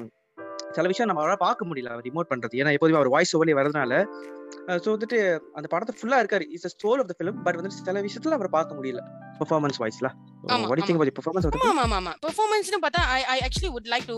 சில 0.76 0.86
விஷயம் 0.92 1.10
நம்ம 1.10 1.22
அவரால் 1.24 1.44
பார்க்க 1.46 1.68
முடியல 1.70 1.90
அவர் 1.94 2.06
ரிமோட் 2.10 2.30
பண்றது. 2.34 2.56
ஏன்னா 2.62 2.74
எப்போதுமே 2.78 3.00
அவர் 3.00 3.14
வாய்ஸ் 3.16 3.34
ஓவர்லயே 3.38 3.58
வரதுனால 3.60 3.94
ஸோ 4.84 4.90
வந்துட்டு 4.96 5.18
அந்த 5.58 5.68
படத்தை 5.74 5.96
ஃபுல்லா 6.00 6.20
இருக்காரு. 6.24 6.46
Is 6.56 6.68
stole 6.76 7.02
of 7.04 7.10
the 7.12 7.16
film 7.20 7.42
but 7.48 7.60
வந்து 7.60 7.72
சில 7.80 8.02
விஷயத்துல 8.08 8.38
அவரை 8.40 8.52
பார்க்க 8.58 8.78
முடியல. 8.80 9.02
பெர்ஃபார்மன்ஸ் 9.42 9.80
வாய்ஸ்ல 9.84 10.08
வாட் 10.72 10.86
திங்க் 10.88 11.00
அபௌட் 11.00 11.18
பெர்ஃபார்மன்ஸ் 11.20 11.48
ஆமா. 11.68 11.84
ஆமா 11.86 12.00
ஆமா 12.02 12.14
பெர்ஃபார்மன்ஸ்னு 12.26 12.82
பார்த்தா 12.86 13.04
I 13.18 13.22
I 13.36 13.38
actually 13.48 13.72
would 13.76 13.90
like 13.94 14.08
to 14.12 14.18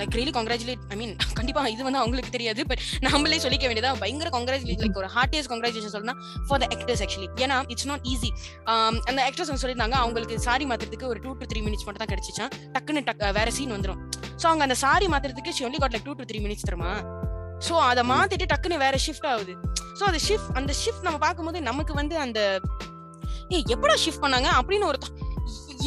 like 0.00 0.14
really 0.18 0.32
congratulate 0.36 0.82
I 0.92 0.96
mean 1.00 1.12
கண்டிப்பா 1.38 1.62
இது 1.72 1.82
வந்து 1.86 2.00
அவங்களுக்கு 2.02 2.30
தெரியாது 2.36 2.60
பட் 2.70 2.82
நம்மளே 3.06 3.38
சொல்லிக்க 3.44 3.64
வேண்டியதா 3.70 3.90
பயங்கர 4.02 4.28
கங்க்ராச்சுலேட் 4.36 4.82
லைக் 4.84 5.00
ஒரு 5.02 5.08
ஹார்டியஸ் 5.16 5.50
கங்க்ராச்சுலேஷன் 5.52 5.94
சொல்லணும் 5.96 6.20
ஃபார் 6.48 6.60
த 6.62 6.68
ஆக்டர்ஸ் 6.76 7.02
ஆக்சுவலி 7.06 7.28
ஏன்னா 7.44 7.56
இட்ஸ் 7.74 7.88
நாட் 7.90 8.06
ஈஸி 8.12 8.30
அந்த 9.10 9.18
ஆக்டர்ஸ் 9.28 9.50
வந்து 9.50 9.62
சொல்லியிருந்தாங்க 9.64 9.98
அவங்களுக்கு 10.04 10.38
சாரி 10.48 10.66
மாத்துறதுக்கு 10.72 11.08
ஒரு 11.12 11.20
டூ 11.26 11.32
டு 11.42 11.48
த்ரீ 11.52 11.62
மினிட்ஸ் 11.66 11.86
மட்டும் 11.88 12.04
தான் 12.04 12.12
கிடைச்சிச்சான் 12.14 12.52
டக்குன்னு 12.76 13.04
டக் 13.10 13.24
வேற 13.40 13.50
சீன் 13.58 13.74
வந்துரும். 13.76 14.00
ஸோ 14.40 14.46
அவங்க 14.50 14.64
அந்த 14.68 14.78
சாரி 14.84 15.08
மாத்துறதுக்கு 15.14 15.54
she 15.58 15.64
only 15.68 15.80
got 15.84 15.96
like 15.96 16.08
two 16.08 16.14
to 16.20 16.26
three 16.30 16.40
minutes 16.46 16.66
தருமா 16.68 16.92
சோ 17.68 17.74
அதை 17.90 18.02
மாத்திட்டு 18.10 18.46
டக்குன்னு 18.52 18.76
வேற 18.84 18.96
ஷிஃப்ட் 19.06 19.28
ஆகுது. 19.32 19.52
சோ 19.98 20.02
அந்த 20.10 20.20
ஷிஃப்ட் 20.28 20.52
அந்த 20.60 20.72
ஷிஃப்ட் 20.82 21.06
நம்ம 21.06 21.18
பார்க்கும்போது 21.18 21.58
நமக்கு 21.62 21.94
வந்து 21.94 22.16
அந்த 22.18 22.40
ஏய் 23.48 23.64
எப்படா 23.74 23.96
ஷிஃப்ட் 24.04 24.24
பண்ணாங்க? 24.24 24.48
அப்படின்னு 24.60 24.84
ஒரு 24.84 24.98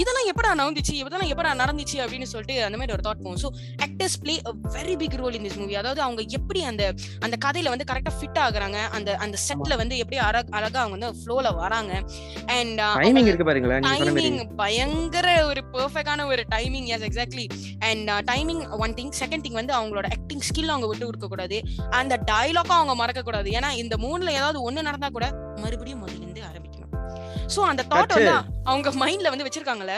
இதெல்லாம் 0.02 0.28
எப்படா 0.32 0.52
நடந்துச்சு? 0.62 0.94
இதெல்லாம் 1.02 1.32
எப்படா 1.34 1.52
நடந்துச்சு? 1.62 1.98
அப்படின்னு 2.04 2.28
சொல்லிட்டு 2.32 2.56
அந்த 2.64 2.78
மாதிரி 2.78 2.94
ஒரு 2.94 3.04
தாட் 3.08 3.22
போகும். 3.24 3.40
So 3.44 3.50
actors 3.86 4.18
play 4.24 4.36
a 4.50 4.54
very 4.76 4.96
big 5.02 5.18
role 5.22 5.36
in 5.38 5.46
this 5.48 5.60
movie 5.62 5.76
அதாவது 5.76 6.02
அவங்க 6.02 6.22
எப்படி 6.38 6.62
அந்த 6.64 6.84
அந்த 7.22 7.36
கதையில 7.46 7.72
வந்து 7.74 7.88
கரெக்டா 7.92 8.14
ஃபிட் 8.18 8.40
ஆகுறாங்க 8.46 8.80
அந்த 8.98 9.10
அந்த 9.18 9.38
செட்ல 9.48 9.76
வந்து 9.78 9.98
எப்படி 9.98 10.20
அழகா 10.58 10.80
அவங்க 10.84 10.96
வந்து 10.98 11.12
ஃப்ளோல 11.22 11.54
வராங்க. 11.56 11.94
அண்ட் 12.58 12.82
டைமிங் 13.00 13.30
இருக்கு 13.32 13.48
மாதிரி. 13.48 13.86
டைமிங் 13.90 14.42
பயங்கர 14.56 15.28
ஒரு 15.50 15.64
பெர்ஃபெக்டான 15.76 16.26
ஒரு 16.26 16.46
timing 16.56 16.90
yes 16.96 17.06
exactly 17.10 17.46
and 17.90 18.12
timing 18.32 18.64
one 18.84 18.96
thing 19.00 19.14
second 19.22 19.46
thing 19.46 19.60
வந்து 19.62 19.76
அவங்களோட 19.80 20.08
ஆக்டிங் 20.18 20.46
ஸ்கில் 20.50 20.74
அவங்க 20.76 20.88
விட்டு 20.88 21.06
கொடுக்க 21.06 21.28
கூடாது. 21.28 21.60
அந்த 22.02 22.14
டயலாக்கும் 22.32 22.80
அவங்க 22.80 22.96
மறக்க 22.96 23.24
கூடாது. 23.24 23.50
ஏன்னா 23.52 23.72
இந்த 23.84 23.98
மூணுல 23.98 24.32
ஏதாவது 24.40 24.60
ஒண்ணு 24.70 24.88
நடந்தா 24.90 25.10
கூட 25.10 25.28
மறுபடியும் 25.64 26.04
முதல்ல 26.04 26.24
இருந்து 26.24 26.42
ஆரம்பிக்கணும் 26.42 26.75
சோ 27.54 27.60
அந்த 27.72 27.84
தாட் 27.94 28.16
வந்து 28.18 28.36
அவங்க 28.72 28.90
மைண்ட்ல 29.04 29.32
வந்து 29.34 29.48
வச்சிருக்காங்கல்ல. 29.48 29.96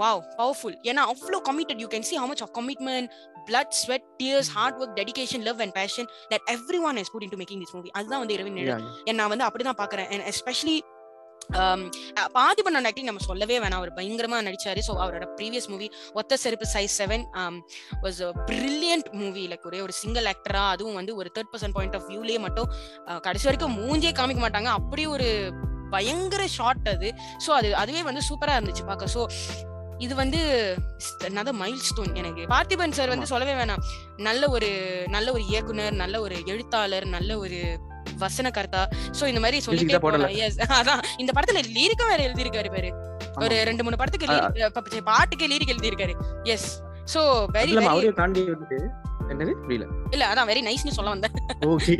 வாவ் 0.00 0.22
பவர்ஃபுல் 0.38 0.76
ஏன்னா 0.90 1.02
அவ்வளோ 1.12 1.38
committed 1.48 1.80
you 1.82 1.88
can 1.94 2.06
see 2.08 2.18
how 2.20 2.26
much 2.32 2.42
of 2.44 2.50
commitment 2.58 3.06
blood 3.48 3.68
sweat 3.80 4.04
tears 4.20 4.48
hard 4.56 4.74
work 4.80 4.90
dedication 5.00 5.40
love 5.48 5.60
and 5.64 5.72
passion 5.80 6.06
that 6.32 6.42
everyone 6.54 6.96
has 7.00 7.08
put 7.14 7.22
into 7.26 7.38
making 7.42 7.60
this 7.64 7.72
movie. 7.76 7.92
அதுதான் 7.98 8.22
வந்து 8.22 8.36
இரவின் 8.38 8.56
நிழல். 8.58 8.86
நான் 9.20 9.32
வந்து 9.32 9.46
அப்படிதான் 9.48 9.80
பாக்குறேன் 9.82 10.08
and 10.14 10.22
especially 10.34 10.78
பாதி 12.36 12.62
பண்ண 12.64 12.88
ஆக்டிங் 12.88 13.08
நம்ம 13.08 13.22
சொல்லவே 13.28 13.56
வேணாம். 13.62 13.80
அவர் 13.80 13.92
பயங்கரமா 13.98 14.38
நடிச்சாரு. 14.48 14.80
ஸோ 14.86 14.92
அவரோட 15.04 15.26
previous 15.36 15.68
movie 15.72 15.88
Oththa 16.20 16.36
Seruppu 16.42 16.66
size 16.72 16.96
seven 17.00 17.24
was 18.04 18.20
brilliant 18.50 19.08
movie 19.20 19.44
like 19.52 19.64
ஒரே 19.70 19.80
ஒரு 19.86 19.94
சிங்கிள் 20.00 20.28
ஆக்டரா 20.32 20.64
அதுவும் 20.74 20.98
வந்து 21.00 21.14
ஒரு 21.20 21.30
தேர்ட் 21.36 21.50
பர்சன் 21.54 21.74
பாயிண்ட் 21.78 21.96
ஆஃப் 21.98 22.06
வியூலயே 22.10 22.40
மட்டும் 22.46 22.68
கடைசி 23.26 23.48
வரைக்கும் 23.50 23.76
மூஞ்சே 23.80 24.12
காமிக்க 24.20 24.42
மாட்டாங்க. 24.46 24.70
அப்படி 24.80 25.06
ஒரு 25.14 25.28
பயங்கர 25.94 26.42
ஷாட் 26.58 26.88
அது. 26.94 27.10
ஸோ 27.46 27.50
அது 27.60 27.70
அதுவே 27.82 28.02
வந்து 28.10 28.22
சூப்பரா 28.28 28.56
இருந்துச்சு 28.58 28.86
பார்க்க. 28.90 29.14
ஸோ 29.16 29.22
இது 30.06 30.14
வந்து 30.22 30.40
another 31.28 31.54
milestone 31.60 32.10
எனக்கு. 32.20 32.42
பார்த்திபன் 32.52 32.96
சார் 32.98 33.12
வந்து 33.12 33.28
சொல்லவே 33.30 33.54
வேணாம். 33.60 33.82
நல்ல 34.26 34.42
ஒரு 34.56 34.68
நல்ல 35.14 35.28
ஒரு 35.36 35.44
இயக்குனர் 35.52 35.96
நல்ல 36.02 36.20
ஒரு 36.26 36.36
எழுத்தாளர் 36.52 37.06
நல்ல 37.16 37.38
ஒரு 37.44 37.58
வசனகர்த்தா. 38.22 38.82
சோ 39.18 39.24
இந்த 39.32 39.40
மாதிரி 39.44 39.58
சொல்லிட்டே 39.66 39.94
தான் 39.94 40.04
போடல. 40.06 40.26
போகலாம். 40.26 40.36
எஸ் 40.46 40.58
அதான். 40.78 41.02
இந்த 41.22 41.32
படத்துல 41.36 41.62
லீரிக்கும் 41.76 42.12
வேற 42.12 42.20
எழுதியிருக்காரு 42.28 42.70
பாரு. 42.76 42.90
ஒரு 43.44 43.56
ரெண்டு 43.70 43.84
மூணு 43.88 44.00
படத்துக்கு 44.02 45.02
பாட்டுக்கு 45.10 45.50
லீரிக் 45.54 45.74
எழுதியிருக்காரு. 45.74 46.16
எஸ் 46.54 46.70
சோ 47.14 47.20
வெரி 47.58 48.14
தாண்டி 48.22 48.44
என்னது? 49.32 49.52
புரியல. 49.64 49.86
இல்ல 50.14 50.24
அதான் 50.32 50.48
வெரி 50.50 50.62
நைஸ்னு 50.68 50.96
சொல்ல 50.98 51.10
வந்தேன். 51.14 51.34
ஓகே 51.74 51.94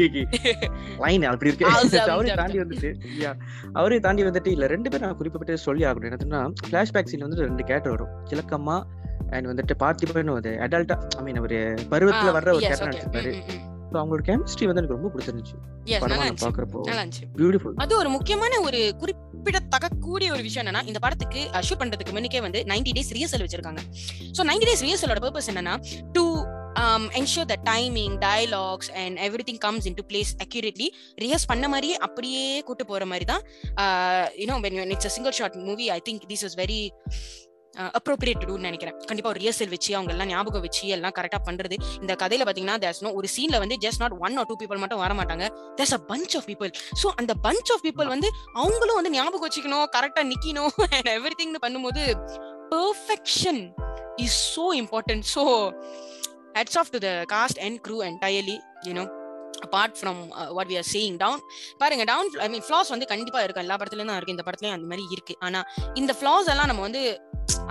லைன் 1.04 1.26
அப்படி 1.30 1.50
இருக்கு. 1.50 1.66
அவரையும். 2.14 2.40
தாண்டி 2.42 2.60
வந்துட்டு 2.64 2.90
yeah. 3.24 3.34
அவரையும் 3.78 4.06
தாண்டி 4.06 4.24
வந்துட்டு 4.28 4.52
இல்ல 4.56 4.66
ரெண்டு 4.74 4.90
பேரும் 4.92 5.08
நான் 5.08 5.20
குறிப்பிட்டு 5.22 5.64
சொல்லி 5.66 5.84
ஆகணும். 5.90 6.08
என்னதுன்னா 6.10 6.42
பிளாஷ்பேக் 6.70 7.10
சீன் 7.12 7.26
வந்து 7.26 7.46
ரெண்டு 7.48 7.66
கேரக்டர் 7.70 7.94
வரும். 7.96 8.12
கிழக்கம்மா 8.32 8.76
அண்ட் 9.36 9.48
வந்துட்டு 9.52 9.74
பார்த்திபன் 9.84 10.34
ஒரு 10.36 10.50
அடல்ட்டா 10.66 10.96
ஐ 11.18 11.22
மீன் 11.24 11.40
ஒரு 11.46 11.56
பருவத்துல 11.94 12.30
வர்ற 12.36 12.52
ஒரு 12.58 12.64
கேரக்டர் 12.68 12.90
நடிச்சிருப்பாரு 12.90 13.32
ஸோ 13.90 13.96
அவங்களோட 13.98 14.22
கெமிஸ்ட்ரி 14.28 14.66
வந்து 14.68 14.80
எனக்கு 14.80 14.96
ரொம்ப 14.96 15.10
பிடிச்சிருந்துச்சு. 15.12 15.56
படமா 16.02 16.24
பாக்குறப்போ. 16.42 16.80
பியூட்டிஃபுல் 17.38 17.76
அது 17.84 17.92
ஒரு 18.02 18.08
முக்கியமான 18.16 18.60
ஒரு 18.66 18.80
குறிப்பிடத்தக்க 19.02 19.88
கூடிய 20.06 20.28
ஒரு 20.34 20.42
விஷயம் 20.46 20.62
என்னன்னா 20.64 20.82
இந்த 20.90 20.98
படத்துக்கு 21.04 21.40
ஷூட் 21.68 21.80
பண்றதுக்கு 21.82 22.14
முன்னக்கே 22.16 22.42
வந்து 22.46 22.60
90 22.72 22.94
டேஸ் 22.98 23.12
ரியர்சல் 23.18 23.44
வச்சிருக்காங்க. 23.44 23.82
ஸோ 24.36 24.40
90 24.50 24.68
டேஸ் 24.70 24.84
ரியர்சலோட 24.86 25.20
பர்பஸ் 25.26 25.50
என்னன்னா 25.52 25.74
to 26.16 26.24
um, 26.88 27.04
ensure 27.20 27.46
the 27.52 27.58
timing, 27.70 28.12
dialogues 28.28 28.88
and 29.02 29.18
everything 29.28 29.58
comes 29.66 29.84
into 29.90 30.04
place 30.12 30.32
accurately. 30.44 30.88
Rehearse 31.24 31.50
பண்ண 31.50 31.66
மாதிரியே 31.74 31.96
அப்படியே 32.06 32.46
கூட்டு 32.68 32.84
போற 32.92 33.04
மாதிரி 33.12 33.26
தான் 33.32 33.42
you know 34.42 34.56
when 34.64 34.78
it's 34.94 35.10
a 35.10 35.12
single 35.16 35.36
shot 35.40 35.58
movie 35.68 35.86
I 35.98 36.00
think 36.08 36.24
this 36.32 36.46
is 36.48 36.56
very 36.62 36.80
appropriate 37.98 38.40
to 38.50 38.54
நினைக்கிறேன். 38.66 38.94
கண்டிப்பா 39.08 39.28
ஒரு 39.32 39.40
ரியர்சல் 39.42 39.72
வச்சு 39.74 39.90
அவங்க 39.96 40.10
எல்லாம் 40.14 40.30
ஞாபகம் 40.30 40.62
வச்சு 40.64 40.84
எல்லாம் 40.94 41.14
கரெக்டா 41.18 41.38
பண்றது. 41.48 41.76
இந்த 42.02 42.12
கதையில 42.22 42.46
பாத்தீங்கன்னா 42.48 42.76
தேர்ஸ் 42.84 43.02
நோ 43.06 43.10
ஒரு 43.18 43.28
சீன்ல 43.34 43.56
வந்து 43.64 43.76
just 43.84 44.02
not 44.02 44.14
one 44.26 44.36
or 44.40 44.48
two 44.50 44.56
people 44.62 44.80
மட்டும் 44.84 45.02
வர 45.04 45.14
மாட்டாங்க. 45.18 45.46
There's 45.78 45.94
a 45.98 46.00
bunch 46.10 46.34
of 46.38 46.48
people 46.50 46.70
so 47.02 47.10
அந்த 47.22 47.34
பஞ்ச் 47.46 47.70
ஆஃப் 47.74 47.84
பீப்புள் 47.86 48.08
வந்து 48.14 48.30
அவங்களும் 48.62 48.98
வந்து 49.00 49.12
ஞாபகம் 49.18 49.46
வச்சுக்கணும் 49.46 49.86
கரெக்டா 49.96 50.24
நிக்கணும் 50.32 50.74
அண்ட் 50.96 51.10
எவ்ரி 51.18 51.36
திங்னு 51.42 51.62
பண்ணும்போது 51.66 52.04
perfection 52.74 53.62
is 54.26 54.40
so 54.56 54.66
important 54.82 55.26
so 55.36 55.44
hats 56.58 56.78
off 56.82 56.92
to 56.96 57.00
the 57.06 57.12
cast 57.34 57.60
and 57.66 57.78
crew 57.86 57.98
entirely 58.10 58.58
you know 58.88 59.06
apart 59.66 59.96
from 60.00 60.20
what 60.56 60.68
we 60.72 60.76
are 60.80 60.88
seeing 60.94 61.16
down 61.22 61.40
பாருங்க 61.80 62.04
டவுன் 62.10 62.28
ஐ 62.44 62.48
மீன் 62.52 62.64
ஃப்ளாஸ் 62.66 62.92
வந்து 62.94 63.06
கண்டிப்பா 63.12 63.40
இருக்கு. 63.44 63.64
எல்லா 63.64 63.76
படத்துலயும் 63.80 64.10
தான் 64.10 64.18
இருக்கு. 64.20 64.36
இந்த 64.36 64.44
படத்துலயும் 64.48 64.76
அந்த 64.76 64.88
மாதிரி 64.90 65.04
இருக்கு. 65.14 65.34
ஆனா 65.46 65.60
இந்த 66.02 66.12
ஃப்ளாஸ் 66.18 66.52
எல்லாம் 66.54 66.70
நம்ம 66.70 66.84
வந்து 66.88 67.02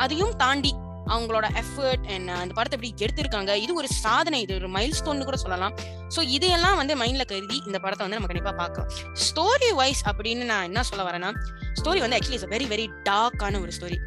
அதையும் 0.03 0.35
தாண்டி 0.43 0.73
அவங்களோட 1.13 1.47
எஃபர்ட் 1.61 2.05
அண்ட் 2.13 2.31
அந்த 2.39 2.53
படத்தை 2.55 2.75
எப்படி 2.77 2.89
எடுத்திருக்காங்க. 3.05 3.51
இது 3.65 3.73
ஒரு 3.81 3.89
சாதனை. 4.03 4.39
இது 4.45 4.53
ஒரு 4.59 4.69
மைல் 4.77 4.97
கூட 5.29 5.37
சொல்லலாம். 5.43 5.75
ஸோ 6.15 6.19
இதையெல்லாம் 6.37 6.77
வந்து 6.81 6.93
மைண்ட்ல 7.01 7.25
கருதி 7.31 7.57
இந்த 7.67 7.77
படத்தை 7.85 8.03
வந்து 8.05 8.17
நம்ம 8.19 8.29
கண்டிப்பா 8.31 8.53
பார்க்கலாம். 8.63 8.89
ஸ்டோரி 9.27 9.69
வைஸ் 9.79 10.03
அப்படின்னு 10.09 10.49
நான் 10.51 10.67
என்ன 10.69 10.83
சொல்ல 10.89 11.05
வரேன்னா 11.09 11.31
ஸ்டோரி 11.79 12.01
வந்து 12.05 12.17
ஆக்சுவலி 12.17 12.39
இஸ் 12.41 12.49
வெரி 12.55 12.67
வெரி 12.73 12.87
டார்க்கான 13.09 13.61
ஒரு 13.63 13.73
story 13.77 13.99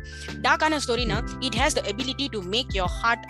டார்க்கான 0.46 0.80
ஸ்டோரினா 0.86 1.18
it 1.48 1.58
has 1.62 1.78
the 1.78 1.84
ability 1.94 2.28
to 2.36 2.42
make 2.56 2.70
your 2.80 2.94
heart 3.00 3.26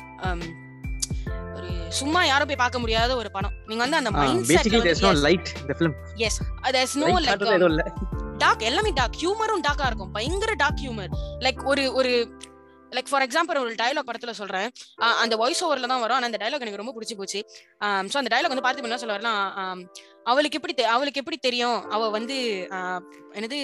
ஒரு 1.60 1.70
சும்மா 2.00 2.20
யாரும் 2.32 2.50
போய் 2.50 2.62
பார்க்க 2.64 2.84
முடியாத 2.84 3.10
ஒரு 3.22 3.30
படம். 3.36 3.54
நீங்க 3.70 3.82
வந்து 3.86 4.00
அந்த 4.00 4.12
mind 4.20 4.46
basically 4.50 4.82
there's 4.86 5.04
no 5.08 5.12
light 5.26 5.50
film 5.78 5.96
yes 6.28 6.38
there's 6.76 6.94
no 7.04 7.10
light 7.26 7.44
dark 8.44 8.62
எல்லாமே 8.68 8.90
டார்க் 8.98 9.18
ஹியூமரும் 9.22 9.64
டார்க்கா 9.66 9.86
இருக்கும். 9.90 10.12
பயங்கர 10.14 10.52
டார்க் 10.62 10.82
ஹியூமர் 10.84 11.10
லைக் 11.46 11.58
ஒரு 11.72 11.82
ஒரு 12.00 12.12
லைக் 12.96 13.10
ஃபார் 13.10 13.24
எக்ஸாம்பிள் 13.26 13.60
ஒரு 13.64 13.72
டயலாக் 13.80 14.08
படத்துல 14.08 14.32
சொல்றேன். 14.38 14.68
அந்த 15.24 15.34
வாய்ஸ் 15.40 15.60
ஓவர்ல 15.66 15.90
தான் 15.92 16.02
வரும். 16.04 16.16
ஆனா 16.18 16.28
அந்த 16.28 16.38
டயலாக் 16.42 16.64
எனக்கு 16.64 16.80
ரொம்ப 16.82 16.94
பிடிச்சி 16.96 17.16
போச்சு. 17.18 17.40
ஸோ 18.12 18.16
அந்த 18.20 18.30
டயலாக் 18.32 18.52
வந்து 18.54 18.64
பார்த்து 18.66 18.88
என்ன 18.88 19.00
சொல்ல 19.02 19.16
வரலாம் 19.16 19.42
ஆம், 19.62 19.82
அவளுக்கு 20.32 20.58
எப்படி 20.60 20.74
அவளுக்கு 20.94 21.22
எப்படி 21.22 21.38
தெரியும்? 21.46 21.78
அவ 21.96 22.08
வந்து 22.16 22.38
என்னது 23.38 23.58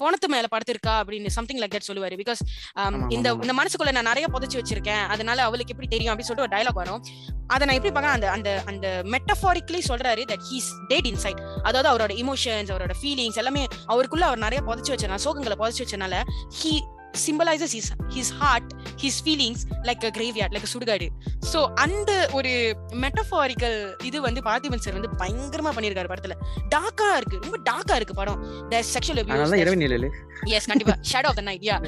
போனத்து 0.00 0.28
மேல 0.28 0.46
படுத்திருக்கா 0.50 0.92
அப்படின்னு 1.00 1.26
சம்திங் 1.26 1.60
லைக் 1.60 1.74
தட் 1.74 1.88
சொல்லுவாரு. 1.88 2.16
பிகாஸ் 2.22 2.40
ஆமா, 2.78 3.12
இந்த. 3.12 3.30
இந்த 3.42 3.54
மனசுக்குள்ள 3.54 3.92
நான் 3.92 4.04
நிறைய 4.04 4.28
புதைச்சு 4.32 4.58
வச்சிருக்கேன். 4.60 5.06
அதனால 5.06 5.42
அவளுக்கு 5.42 5.72
எப்படி 5.72 5.88
தெரியும் 5.88 6.14
அப்படின்னு 6.14 6.28
சொல்லிட்டு 6.30 6.56
ஒரு 6.56 6.62
டயலாக் 6.62 6.80
வரும். 6.82 7.04
அதை 7.46 7.66
நான் 7.66 7.76
எப்படி 7.76 7.94
பார்க்கறேன் 7.94 8.16
அந்த 8.18 8.30
அந்த 8.30 8.62
அந்த 8.66 9.02
மெட்டஃபாரிக்லி 9.04 9.80
சொல்றாரு 9.88 10.22
தட் 10.30 10.44
ஹீஸ் 10.50 10.68
டேட் 10.88 11.06
இன்சைட் 11.06 11.40
அதாவது 11.62 11.88
அவரோட 11.90 12.18
இமோஷன்ஸ் 12.18 12.70
அவரோட 12.74 12.94
ஃபீலிங்ஸ் 13.02 13.36
எல்லாமே 13.36 13.66
அவருக்குள்ள 13.86 14.24
அவர் 14.26 14.38
நிறைய 14.38 14.60
புதைச்சு 14.66 14.92
வச்சனால 14.94 15.18
சோகங்களை 15.24 15.56
புதைச்சு 15.58 15.84
வச்சனால 15.84 16.22
he 16.62 16.72
symbolises 17.26 17.74
his 17.76 17.90
his 18.16 18.32
heart 18.40 18.70
his 19.02 19.20
feelings 19.24 19.62
like 19.88 20.04
a 20.08 20.12
graveyard 20.18 20.54
like 20.56 20.68
சுடுகாடு. 20.74 21.08
ஸோ 21.52 21.60
அந்த 21.84 22.10
ஒரு 22.38 22.52
மெட்டஃபாரிக்கல் 23.04 23.78
இது 24.08 24.20
வந்து 24.26 24.42
பார்த்திபன் 24.48 24.84
சார் 24.86 24.98
வந்து 24.98 25.12
பயங்கரமா 25.22 25.72
பண்ணியிருக்காரு 25.76 26.10
படத்துல. 26.12 26.36
டார்க்கா 26.74 27.08
இருக்கு 27.20 27.38
ரொம்ப 27.46 27.58
டார்க்கா 27.70 27.96
இருக்கு 28.00 28.14
படம். 28.20 28.42
செக்ஷுவல் 28.94 29.22
அதனால 29.22 29.56
அபியூஸ் 29.64 30.54
எஸ் 30.58 30.68
கண்டிப்பா. 30.72 30.96
Shadow 31.12 31.30
of 31.32 31.40
the 31.40 31.44
night 31.50 31.66
yeah 31.70 31.78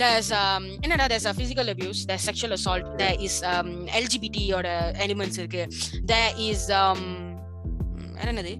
there's 0.00 0.30
um 0.38 0.64
என்னடா 0.84 1.04
there's 1.10 1.26
a 1.30 1.34
physical 1.38 1.66
abuse 1.72 2.00
there's 2.08 2.24
sexual 2.30 2.52
assault 2.56 2.86
there 3.02 3.14
is 3.26 3.34
um 3.52 3.68
LGBT 4.02 4.38
ஓட 4.56 4.68
elements 5.04 5.36
இருக்கு. 5.42 5.62
There 6.10 6.32
is 6.48 6.62
um 6.80 7.00
என்னது? 8.24 8.52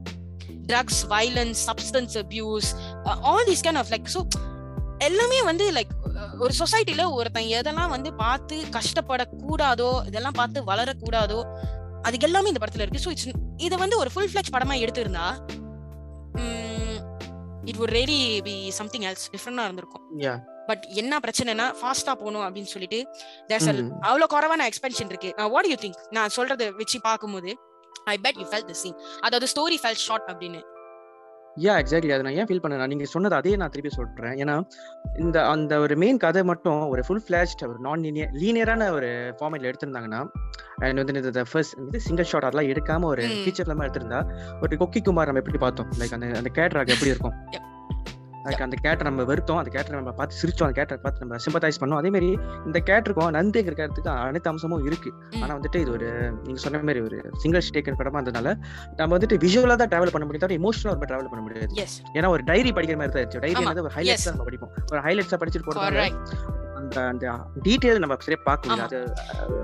Drugs 0.70 0.96
violence 1.14 1.58
substance 1.68 2.14
abuse 2.22 2.68
uh, 3.08 3.16
all 3.28 3.42
these 3.50 3.62
kind 3.66 3.78
of 3.82 3.90
like 3.94 4.08
so 4.14 4.22
எல்லாமே 5.08 5.38
வந்து 5.48 5.64
like 5.76 5.92
ஒரு 6.44 6.52
சொசைட்டில 6.60 7.02
ஒருத்தன் 7.18 7.50
எதெல்லாம் 7.58 7.92
வந்து 7.94 8.10
பார்த்து 8.14 8.56
கஷ்டப்படக்கூடாதோ 8.76 9.90
இதெல்லாம் 10.08 10.38
பார்த்து 10.40 10.60
வளரக்கூடாதோ 10.70 11.38
அது 12.06 12.18
எல்லாமே 12.26 12.50
இந்த 12.50 12.60
படத்துல 12.62 12.84
இருக்கு. 12.84 13.04
ஸோ 13.04 13.10
இட்ஸ் 13.14 13.28
இதை 13.66 13.76
வந்து 13.84 13.96
ஒரு 14.02 14.10
ஃபுல் 14.14 14.30
ஃபிளெக்ஸ் 14.32 14.54
படமா 14.56 14.74
எடுத்திருந்தா 14.84 15.26
it 17.70 17.78
would 17.80 17.92
really 17.98 18.18
be 18.48 18.56
something 18.76 19.02
else 19.08 19.22
டிஃப்ரெண்டா 19.32 19.62
இருந்திருக்கும். 19.66 20.04
பட் 20.68 20.84
என்ன 21.00 21.18
பிரச்சனைனா 21.24 21.66
ஃபாஸ்டா 21.80 22.12
போகணும் 22.20 22.44
அப்படின்னு 22.46 22.70
சொல்லிட்டு 22.74 22.98
தேர்ஸ் 23.50 23.66
ம். 23.72 23.90
அவ்வளவு 24.08 24.30
குறைவான 24.34 24.66
எக்ஸ்பென்ஷன் 24.70 25.10
இருக்கு. 25.12 25.30
வாட் 25.54 25.68
யூ 25.70 25.76
திங்க் 25.84 25.98
நான் 26.16 26.34
சொல்றத 26.36 26.68
வச்சு 26.80 26.98
பார்க்கும்போது 27.08 27.50
I 28.12 28.16
bet 28.24 28.38
you 28.42 28.46
fell 28.52 28.66
the 28.70 28.76
scene 28.82 28.96
அதாவது 29.20 29.48
ஸ்டோரி 29.54 29.78
ஃபெல் 29.82 30.00
ஷார்ட் 30.06 30.28
அப்படின்னு. 30.32 30.60
யா 31.56 31.74
எக்ஸாக்ட்லி 31.82 32.12
அதை 32.14 32.18
நான் 32.18 32.34
ஏன் 32.34 32.46
ஃபீல் 32.46 32.62
பண்ணேன் 32.64 32.86
நீங்க 32.86 33.04
சொன்னது 33.04 33.34
அதே 33.34 33.56
நான் 33.56 33.70
திருப்பி 33.70 33.90
சொல்றேன். 33.90 34.34
ஏன்னா 34.42 34.62
இந்த 35.18 35.48
அந்த 35.48 35.78
ஒரு 35.78 35.96
மெயின் 35.96 36.16
கதை 36.16 36.42
மட்டும் 36.42 36.88
ஒரு 36.88 37.02
ஃபுல் 37.06 37.22
ஃபிளாஷ்ட் 37.28 37.66
ஒரு 37.68 37.78
நான் 37.78 38.00
லீனியர் 38.00 38.30
லீனியரான 38.32 38.90
ஒரு 38.90 39.34
ஃபார்மேட்ல 39.40 39.70
எடுத்திருந்தாங்கன்னா 39.70 40.20
அண்ட் 40.76 40.96
வந்து 40.96 41.22
இந்த 41.22 41.44
ஃபர்ஸ்ட் 41.52 41.76
இது 41.88 42.00
சிங்கிள் 42.00 42.24
ஷாட் 42.24 42.44
அதெல்லாம் 42.44 42.72
எடுக்காம 42.72 43.04
ஒரு. 43.04 43.22
ஃபீச்சர் 43.22 43.72
எடுத்திருந்தா 43.86 44.20
ஒரு 44.60 44.76
கொக்கி 44.76 45.02
குமார் 45.02 45.26
நம்ம 45.26 45.38
எப்படி 45.38 45.58
பார்த்தோம்? 45.58 45.88
லைக் 45.98 46.14
அந்த 46.14 46.26
அந்த 46.26 46.48
கேரக்டர் 46.48 46.94
எப்படி 46.96 47.12
இருக்கும்? 47.14 47.34
லைக் 48.46 48.62
அந்த 48.66 48.76
கேரக்டர் 48.82 49.08
நம்ம 49.08 49.24
வெறுத்தோம் 49.30 49.58
அந்த 49.60 49.70
கேரக்டர் 49.74 49.98
நம்ம 49.98 50.12
பார்த்து 50.18 50.40
சிரிச்சோம் 50.42 50.66
அந்த 50.66 50.76
கேரக்டர் 50.78 51.02
பார்த்து 51.04 51.24
நம்ம 51.24 51.40
சிம்பத்தைஸ் 51.46 51.80
பண்ணோம். 51.82 52.00
அதே 52.02 52.10
மாதிரி 52.16 52.30
இந்த 52.68 52.78
கேரக்டருக்கும் 52.88 53.32
நந்திங்கிற 53.38 53.74
கேரக்டருக்கு 53.80 54.12
அனைத்து 54.28 54.50
அம்சமும் 54.52 54.84
இருக்கு. 54.88 55.12
ஆனா 55.42 55.52
வந்துட்டு 55.58 55.80
இது 55.84 55.92
ஒரு 55.98 56.08
நீங்க 56.44 56.60
சொன்ன 56.66 56.82
மாதிரி 56.90 57.02
ஒரு 57.08 57.18
சிங்கிள் 57.44 57.66
ஸ்டேக்கன் 57.68 57.98
படமா 58.02 58.20
இருந்ததுனால 58.20 58.52
நம்ம 59.00 59.10
வந்துட்டு 59.16 59.38
விஷுவலா 59.46 59.78
தான் 59.82 59.92
டிராவல் 59.94 60.14
பண்ண 60.14 60.26
முடியும் 60.26 60.44
தவிர 60.44 60.58
இமோஷனலா 60.60 60.94
ரொம்ப 60.96 61.08
டிராவல் 61.12 61.32
பண்ண 61.32 61.42
முடியாது. 61.46 61.88
ஏன்னா 62.18 62.30
ஒரு 62.36 62.44
டைரி 62.52 62.72
படிக்கிற 62.78 62.98
மாதிரி 63.00 63.14
தான் 63.14 63.22
இருந்துச்சு. 63.22 63.42
டைரி. 63.46 63.64
வந்து 63.70 63.84
ஒரு 63.86 63.94
ஹைலைட்ஸ் 63.98 64.30
நம்ம 64.30 64.46
படிப்போம். 64.50 64.72
ஒரு 64.92 65.02
ஹைலைட்ஸா 65.08 65.40
படிச்சுட்டு 65.42 65.68
போறதால 65.68 66.06
அந்த 66.94 67.26
டீடைல் 67.62 67.98
நம்ம 67.98 68.16
சரியா 68.20 68.40
பார்க்க. 68.44 68.70
முடியாது. 68.70 69.00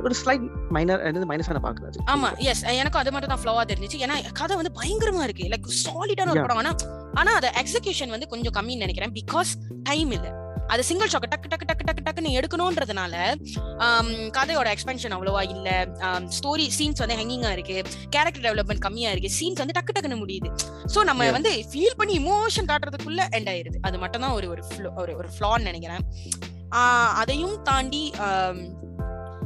ஒரு 0.03 0.15
ஸ்லைட் 0.15 0.47
மைனர் 0.71 1.01
என்னது 1.01 1.31
மைனஸா 1.31 1.57
நான் 1.59 1.67
பார்க்கறது 1.69 2.05
ஆமா 2.07 2.39
எஸ் 2.39 2.65
எனக்கும் 2.65 3.01
அது 3.01 3.13
மட்டும் 3.13 3.33
தான் 3.35 3.43
ஃப்ளோவா 3.45 3.65
தெரிஞ்சுச்சு. 3.65 4.01
ஏன்னா 4.01 4.33
கதை 4.33 4.57
வந்து 4.57 4.73
பயங்கரமா 4.81 5.23
இருக்கு. 5.23 5.43
லைக் 5.45 5.69
சாலிடான 5.85 6.31
ஒரு. 6.31 6.43
படம். 6.43 6.57
ஆனா 6.57 6.73
ஆனா 7.15 7.33
அது 7.35 7.49
எக்ஸிகியூஷன் 7.49 8.09
வந்து 8.09 8.29
கொஞ்சம் 8.29 8.53
கம்மின்னு 8.53 8.77
நினைக்கிறேன். 8.77 9.15
பிகாஸ் 9.15 9.51
டைம் 9.83 10.11
இல்ல. 10.11 10.41
அது 10.69 10.83
சிங்கிள் 10.83 11.09
ஷாக் 11.09 11.27
டக்கு 11.33 11.49
டக்கு 11.49 11.67
டக்கு 11.67 11.85
டக்கு 11.85 12.03
டக்குன்னு 12.07 12.31
எடுக்கணும்ன்றதுனால 12.39 13.15
ஆம், 13.79 14.13
கதையோட 14.37 14.69
எக்ஸ்பென்ஷன் 14.75 15.11
அவ்வளவா 15.11 15.43
இல்ல. 15.51 15.69
ஸ்டோரி 16.27 16.67
சீன்ஸ் 16.79 16.99
வந்து 16.99 17.17
ஹேங்கிங்கா 17.17 17.51
இருக்கு. 17.51 17.83
கேரக்டர் 18.11 18.45
டெவலப்மெண்ட் 18.47 18.79
கம்மியா 18.79 19.11
இருக்கு. 19.11 19.29
சீன்ஸ் 19.29 19.59
வந்து 19.59 19.77
டக்கு 19.81 19.95
டக்குன்னு 19.97 20.21
முடியுது. 20.23 20.51
சோ 20.95 21.05
நம்ம. 21.05 21.31
வந்து 21.31 21.65
ஃபீல் 21.73 21.97
பண்ணி 21.97 22.19
இமோஷன் 22.19 22.71
காட்டுறதுக்குள்ள 22.73 23.23
எண்ட் 23.39 23.51
ஆயிருது. 23.55 23.79
அது 23.83 23.99
மட்டும் 23.99 24.21
தான் 24.21 24.33
ஒரு 24.33 24.49
ஒரு 24.51 24.63
ஒரு 25.17 25.29
ஃபிளான்னு 25.39 25.61
நினைக்கிறேன். 25.61 26.05
அதையும் 27.21 27.63
தாண்டி 27.63 28.13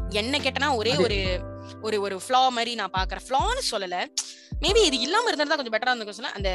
என்ன 0.09 0.39
கேட்டனா 0.39 0.77
ஒரே 0.77 0.97
ஒரு 0.97 1.19
ஒரு 1.83 2.01
ஒரு 2.01 2.17
ஃப்ளா 2.17 2.49
மாதிரி 2.49 2.75
நான் 2.75 2.91
பாக்குறேன். 2.99 3.25
ஃப்ளான்னு 3.29 3.63
சொல்லல. 3.71 3.97
மேபி 4.61 4.83
இது 4.85 5.01
இல்லாம 5.01 5.31
இருந்திருந்தா 5.31 5.57
கொஞ்சம் 5.57 5.73
பெட்டரா 5.73 5.93
இருந்திருக்கும் 5.93 6.21
சொல்ல 6.21 6.33
அந்த 6.33 6.51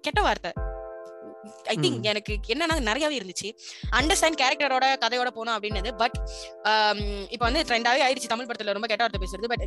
கெட்ட 0.00 0.22
வார்த்தை. 0.22 0.52
I 1.72 1.76
think. 1.84 2.04
எனக்கு 2.12 2.32
என்னன்னா 2.54 2.76
நிறையவே 2.88 3.16
இருந்துச்சு. 3.20 3.48
அண்டர்ஸ்டாண்ட் 3.98 4.38
கேரக்டரோட 4.42 4.86
கதையோட 5.04 5.30
போனோம் 5.38 5.54
அப்படின்னது 5.56 5.92
பட் 6.02 6.16
இப்போ 7.34 7.44
வந்து 7.48 7.62
ட்ரெண்டாவே 7.70 8.02
ஆயிடுச்சு. 8.06 8.32
தமிழ் 8.34 8.48
படத்துல 8.50 8.74
ரொம்ப 8.78 8.88
கெட்ட 8.92 9.02
வார்த்தை 9.04 9.22
பேசுறது 9.24 9.50
பட் 9.54 9.64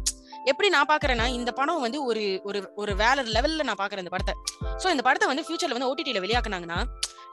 எப்படி 0.51 0.70
நான் 0.75 0.89
பாக்குறேன்னா 0.94 1.27
இந்த 1.39 1.53
படம் 1.60 1.84
வந்து 1.86 2.01
ஒரு 2.10 2.24
ஒரு 2.50 2.62
ஒரு 2.84 2.94
வேற 3.03 3.17
லெவல்ல 3.38 3.65
நான் 3.70 3.82
பாக்குறேன் 3.84 4.05
இந்த 4.05 4.13
படத்தை. 4.15 4.36
சோ 4.84 4.88
இந்த 4.96 5.05
படத்தை 5.08 5.29
வந்து 5.32 5.46
ஃபியூச்சர்ல 5.48 5.77
வந்து 5.77 5.91
ஓடிடில 5.91 6.22
வெளியாக்குனாங்கன்னா 6.27 6.79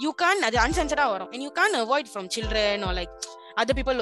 யூ 0.04 0.11
கான் 0.22 0.46
அது 0.49 0.56
அன்சென்சரா 0.64 1.06
வரும். 1.14 1.30
And 1.32 1.44
you 1.46 1.52
can 1.61 1.75
avoid 1.84 2.11
from 2.12 2.28
children 2.37 2.84
or 2.88 2.96
like 3.00 3.14
other 3.61 3.76
people 3.78 3.99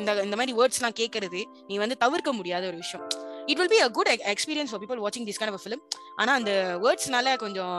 இந்த 0.00 0.10
இந்த 0.26 0.36
மாதிரி 0.38 0.52
வேர்ட்ஸ்லாம் 0.58 0.96
கேட்கறது 1.00 1.40
நீ 1.68 1.74
வந்து 1.82 1.96
தவிர்க்க 2.04 2.30
முடியாத 2.38 2.64
ஒரு 2.70 2.78
விஷயம். 2.82 3.04
It 3.50 3.58
will 3.60 3.72
be 3.74 3.80
a 3.86 3.88
good 3.96 4.10
experience 4.32 4.70
for 4.72 4.82
people 4.82 5.00
வாட்சிங் 5.04 5.26
திஸ் 5.28 5.40
கைண்ட் 5.40 5.54
ஆஃப் 5.56 5.64
ஃபிலிம் 5.64 5.82
ஆனா 6.20 6.32
அந்த 6.40 6.52
வேர்ட்ஸ்னால 6.84 7.34
கொஞ்சம் 7.44 7.76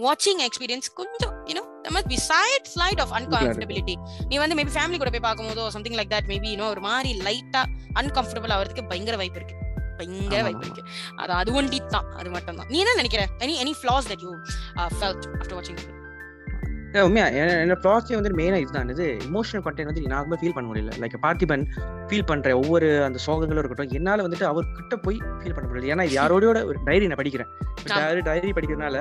வாட்சிங் 0.00 0.40
எக்ஸ்பீரியன்ஸ் 0.46 0.88
கொஞ்சம் 0.94 1.34
you know 1.46 1.62
must 1.88 2.08
be 2.08 2.16
side 2.16 2.68
slight 2.74 3.00
of 3.00 3.12
uncomfortability 3.12 3.94
நீ 4.28 4.38
வந்து 4.38 4.54
மேபி 4.54 4.72
ஃபேமிலி 4.74 4.98
கூட 4.98 5.10
போய் 5.10 5.26
பார்க்கும்போதோ 5.28 5.68
something 5.68 5.92
like 5.92 6.10
that 6.10 6.28
maybe 6.28 6.48
you know 6.52 6.68
ஒரு 6.68 6.80
மாதிரி 6.80 7.20
லைட்டா 7.20 7.62
அன்கம்ஃபர்டபுள் 7.94 8.54
ஆகிறதுக்கு 8.56 8.88
பயங்கர 8.88 9.16
வாய்ப்பு 9.16 9.40
இருக்கு. 9.40 9.56
பயங்கர 9.96 10.42
வாய்ப்பு. 10.42 10.66
இருக்கு. 10.66 10.82
அது 11.16 11.32
அது 11.32 11.52
ஒண்டி 11.52 11.80
தான் 11.88 12.12
அது 12.12 12.30
மட்டும் 12.30 12.56
தான் 12.56 12.66
நீ 12.68 12.78
என்ன 12.78 12.94
நினைக்கிற? 12.94 13.22
Any 13.38 13.54
any 13.62 13.72
flaws 13.80 14.08
that 14.10 14.22
you 14.22 14.32
felt 15.00 15.26
after 15.34 15.56
வாட்சிங் 15.58 15.80
உண்மையா? 17.02 17.26
என்ன- 17.26 17.76
ப்ராசஸே 17.82 18.14
வந்து 18.14 18.30
மெயினாக 18.36 18.56
இதுதான். 18.56 18.88
இது 18.88 19.16
இமோஷனல் 19.26 19.64
கண்டென்ட் 19.66 19.84
வந்து 19.84 20.00
நான் 20.06 20.30
ஃபீல் 20.30 20.54
பண்ண 20.54 20.66
முடியல. 20.70 20.92
லைக் 21.02 21.16
பார்த்திபன் 21.22 21.64
ஃபீல் 22.08 22.26
பண்ற 22.26 22.56
ஒவ்வொரு 22.58 23.04
அந்த 23.04 23.18
சோகங்களும் 23.26 23.58
இருக்கட்டும் 23.58 23.88
என்னால 23.88 24.28
வந்துட்டு 24.28 24.46
அவர்கிட்ட 24.50 24.96
போய் 25.02 25.16
ஃபீல் 25.16 25.54
பண்ண 25.54 25.66
முடியல. 25.70 25.90
ஏன்னா 25.92 26.04
யாரோட 26.18 26.64
ஒரு 26.64 26.78
டைரி 26.84 27.06
நான் 27.06 27.16
படிக்கிறேன். 27.16 28.22
டைரி 28.22 28.50
படிக்கிறதுனால 28.50 28.98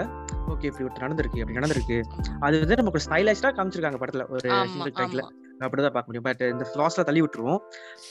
ஓகே 0.53 0.70
இப்படி 0.70 0.86
ஒருத்தர் 0.88 1.06
நடந்திருக்கு 1.08 1.44
அப்படி 1.44 1.60
நடந்திருக்கு. 1.60 1.98
அது 2.39 2.56
வந்து 2.62 2.79
நமக்கு 2.82 3.06
ஸ்டைலைஸ்டா 3.08 3.51
காமிச்சிருக்காங்க 3.60 4.00
படத்துல 4.03 4.25
ஒரு 4.34 4.48
சிங்கிள் 4.74 4.98
டைக்ல 5.01 5.24
அப்படிதான் 5.65 5.96
பார்க்க 5.96 6.10
முடியும். 6.10 6.27
பட் 6.27 6.44
இந்த 6.53 6.65
ஃபிளாஸ்ல 6.72 7.03
தள்ளி 7.08 7.22
விட்டுருவோம் 7.24 7.62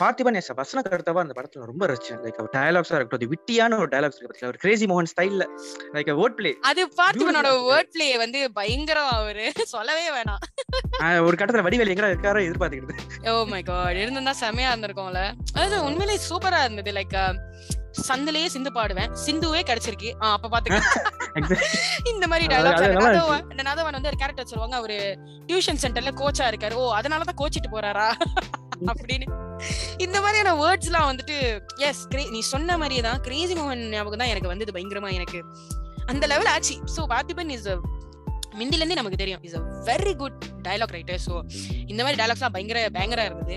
பார்த்திபன் 0.00 0.38
எஸ் 0.40 0.50
வசன 0.58 0.82
கருத்தவா 0.88 1.22
அந்த 1.24 1.34
படத்துல 1.36 1.68
ரொம்ப 1.70 1.86
ரசிச்சேன். 1.90 2.18
லைக் 2.24 2.38
அவர் 2.40 2.52
டயலாக்ஸா 2.56 2.96
இருக்கட்டும் 2.98 3.20
அது 3.20 3.28
விட்டியான 3.34 3.78
ஒரு 3.82 3.88
டயலாக்ஸ் 3.94 4.20
இருக்கு 4.22 4.48
ஒரு 4.50 4.58
கிரேசி 4.64 4.86
மோகன் 4.90 5.10
ஸ்டைல்ல 5.12 5.46
லைக் 5.94 6.10
வேர்ட் 6.20 6.36
பிளே 6.40 6.50
அது 6.70 6.82
பார்த்திபனோட. 7.00 7.52
வேர்ட் 7.70 7.90
பிளே 7.96 8.08
வந்து 8.22 8.42
பயங்கரம் 8.58 9.12
அவரு. 9.18 9.46
சொல்லவே 9.74 10.06
வேணாம். 10.18 10.42
ஒரு 11.26 11.36
கட்டத்துல 11.40 11.64
வடிவேல் 11.66 11.92
எங்க 11.94 12.12
இருக்காரோ 12.12 12.42
எதிர்பார்த்துக்கிட்டு. 12.48 12.96
ஓ 13.32 13.44
மை 13.52 13.62
காட் 13.70 14.00
இருந்திருந்தா 14.02 14.34
செமையா 14.44 14.70
இருந்திருக்கும்ல. 14.72 15.22
அது 15.62 15.76
உண்மையிலேயே 15.88 16.20
சூப்பரா 16.30 16.60
இருந்தது. 16.66 16.92
லைக் 16.98 17.18
சந்திலேயே 18.08 18.46
சிந்து 18.46 18.70
பாடுவேன். 18.74 19.12
சிந்துவே 19.26 19.60
கிடைச்சிருக்கு. 19.70 20.10
அப்ப 20.34 20.50
பாத்துக்க. 20.54 21.58
இந்த 22.12 22.26
மாதிரி 22.26 22.46
நல்லா 22.46 22.70
நதவன் 23.68 23.96
வந்து 23.96 24.10
ஒரு 24.12 24.18
கேரக்டர் 24.22 24.50
சொல்லுவாங்க. 24.52 24.76
அவரு 24.76 24.98
டியூஷன் 25.46 25.80
சென்டர்ல 25.82 26.12
கோச்சா 26.20 26.46
இருக்காரு. 26.50 26.72
ஓ 26.72 26.94
அதனாலதான் 26.96 27.40
கோச்சிட்டு 27.42 27.70
போறாரா? 27.72 28.08
அப்படின்னு. 28.92 29.26
இந்த 29.96 30.20
மாதிரியான 30.20 30.54
வேர்ட்ஸ் 30.62 30.88
எல்லாம் 30.90 31.08
வந்துட்டு 31.10 31.36
எஸ் 31.76 32.02
நீ 32.34 32.40
சொன்ன 32.40 32.76
மாதிரியே 32.78 33.00
தான் 33.00 33.20
கிரேசி 33.20 33.54
மோகன் 33.54 33.88
ஞாபகம் 33.88 34.18
தான் 34.18 34.28
எனக்கு 34.28 34.52
வந்தது 34.52 34.72
பயங்கரமா 34.76 35.12
எனக்கு. 35.12 35.40
அந்த 36.06 36.26
லெவல் 36.26 36.46
ஆச்சு. 36.46 36.74
சோ 36.96 37.00
பார்த்திபன் 37.14 37.50
இஸ் 37.56 37.70
மிந்தில 38.56 38.80
இருந்தே 38.80 38.98
நமக்கு 39.00 39.20
தெரியும். 39.22 39.42
Is 39.46 39.56
a 39.58 39.62
very 39.88 40.14
good 40.22 40.38
dialogue 40.66 40.94
writer 40.96 41.20
so 41.26 41.34
இந்த 41.86 42.00
மாதிரி 42.04 42.18
டயலாக்ஸ்லாம் 42.20 42.54
பயங்கர 42.56 42.80
பயங்கரா 42.96 43.26
இருந்தது. 43.28 43.56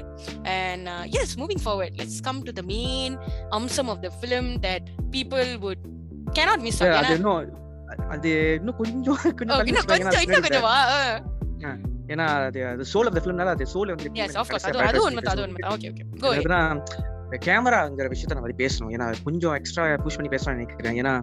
And 0.57 0.89
yes 1.21 1.36
moving 1.41 1.63
forward 1.65 1.98
let's 2.01 2.21
come 2.27 2.41
to 2.48 2.53
the 2.60 2.63
main 2.74 3.15
அம்சம் 3.60 3.91
of 3.93 4.03
the 4.05 4.12
film 4.19 4.51
that 4.67 4.88
people 5.17 5.50
would 5.65 5.83
cannot 6.38 6.65
miss 6.67 6.81
அது 8.13 8.29
இன்னும் 8.57 8.77
கொஞ்சம் 8.81 9.17
தள்ளி 9.50 9.71
இன்னும் 9.71 9.89
கொஞ்சம் 9.91 10.24
இன்னும் 10.25 10.45
கொஞ்சம் 10.45 10.67
வா 10.69 10.77
ஏன்னா 12.13 12.25
அது 12.48 12.60
அது 12.69 12.83
சோல் 12.91 13.07
ஆஃப் 13.10 13.15
த 13.17 13.21
ஃபிலிம்னால 13.24 13.51
அது 13.55 13.65
சோல் 13.74 13.91
வந்து 13.93 14.10
எஸ் 14.25 14.38
ஆஃப் 14.41 14.50
கோர்ஸ் 14.51 14.67
அது 14.69 14.79
அது 14.89 15.01
உண்மை 15.07 15.24
அது 15.33 15.43
உண்மை 15.45 15.62
ஓகே 15.74 15.89
ஓகே 15.93 16.05
கோ 16.24 16.31
கேமராங்கிற 17.40 18.08
விஷயத்த 18.14 18.38
நம்ம 18.38 18.54
பேசணும் 18.60 18.92
ஏன்னா 18.92 19.08
கொஞ்சம் 19.24 19.56
எக்ஸ்ட்ரா 19.56 19.84
புஷ் 20.04 20.18
பண்ணி 20.18 20.32
பேசலாம் 20.34 20.58
நினைக்கிறேன் 20.58 20.98
ஏன்னா 21.02 21.14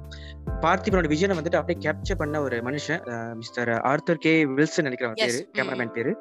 பார்த்திபனோட 0.62 1.08
விஷனை 1.12 1.36
வந்துட்டு 1.38 1.60
அப்படியே 1.60 1.78
கேப்சர் 1.84 2.20
பண்ண 2.20 2.40
ஒரு 2.40 2.58
மனுஷன் 2.68 3.02
மிஸ்டர் 3.34 3.72
ஆர்த்தர் 3.90 4.22
கே 4.24 4.34
வில்சன் 4.52 4.88
அவர் 4.88 5.18
Yes. 5.18 5.32
பேரு. 5.32 5.40
கேமராமேன் 5.56 5.94
பேரு. 5.96 6.12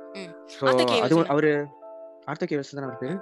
So 0.53 0.63
Arthur 0.67 0.85
K. 0.85 0.95
அது 1.01 1.13
Wilson. 1.15 1.31
அவரு 1.33 1.51
ஆர்த்தர் 2.27 2.49
கே 2.49 2.57
வில்சன் 2.59 2.79
தான் 2.79 2.87
அவர் 2.87 3.01
பேரு 3.03 3.15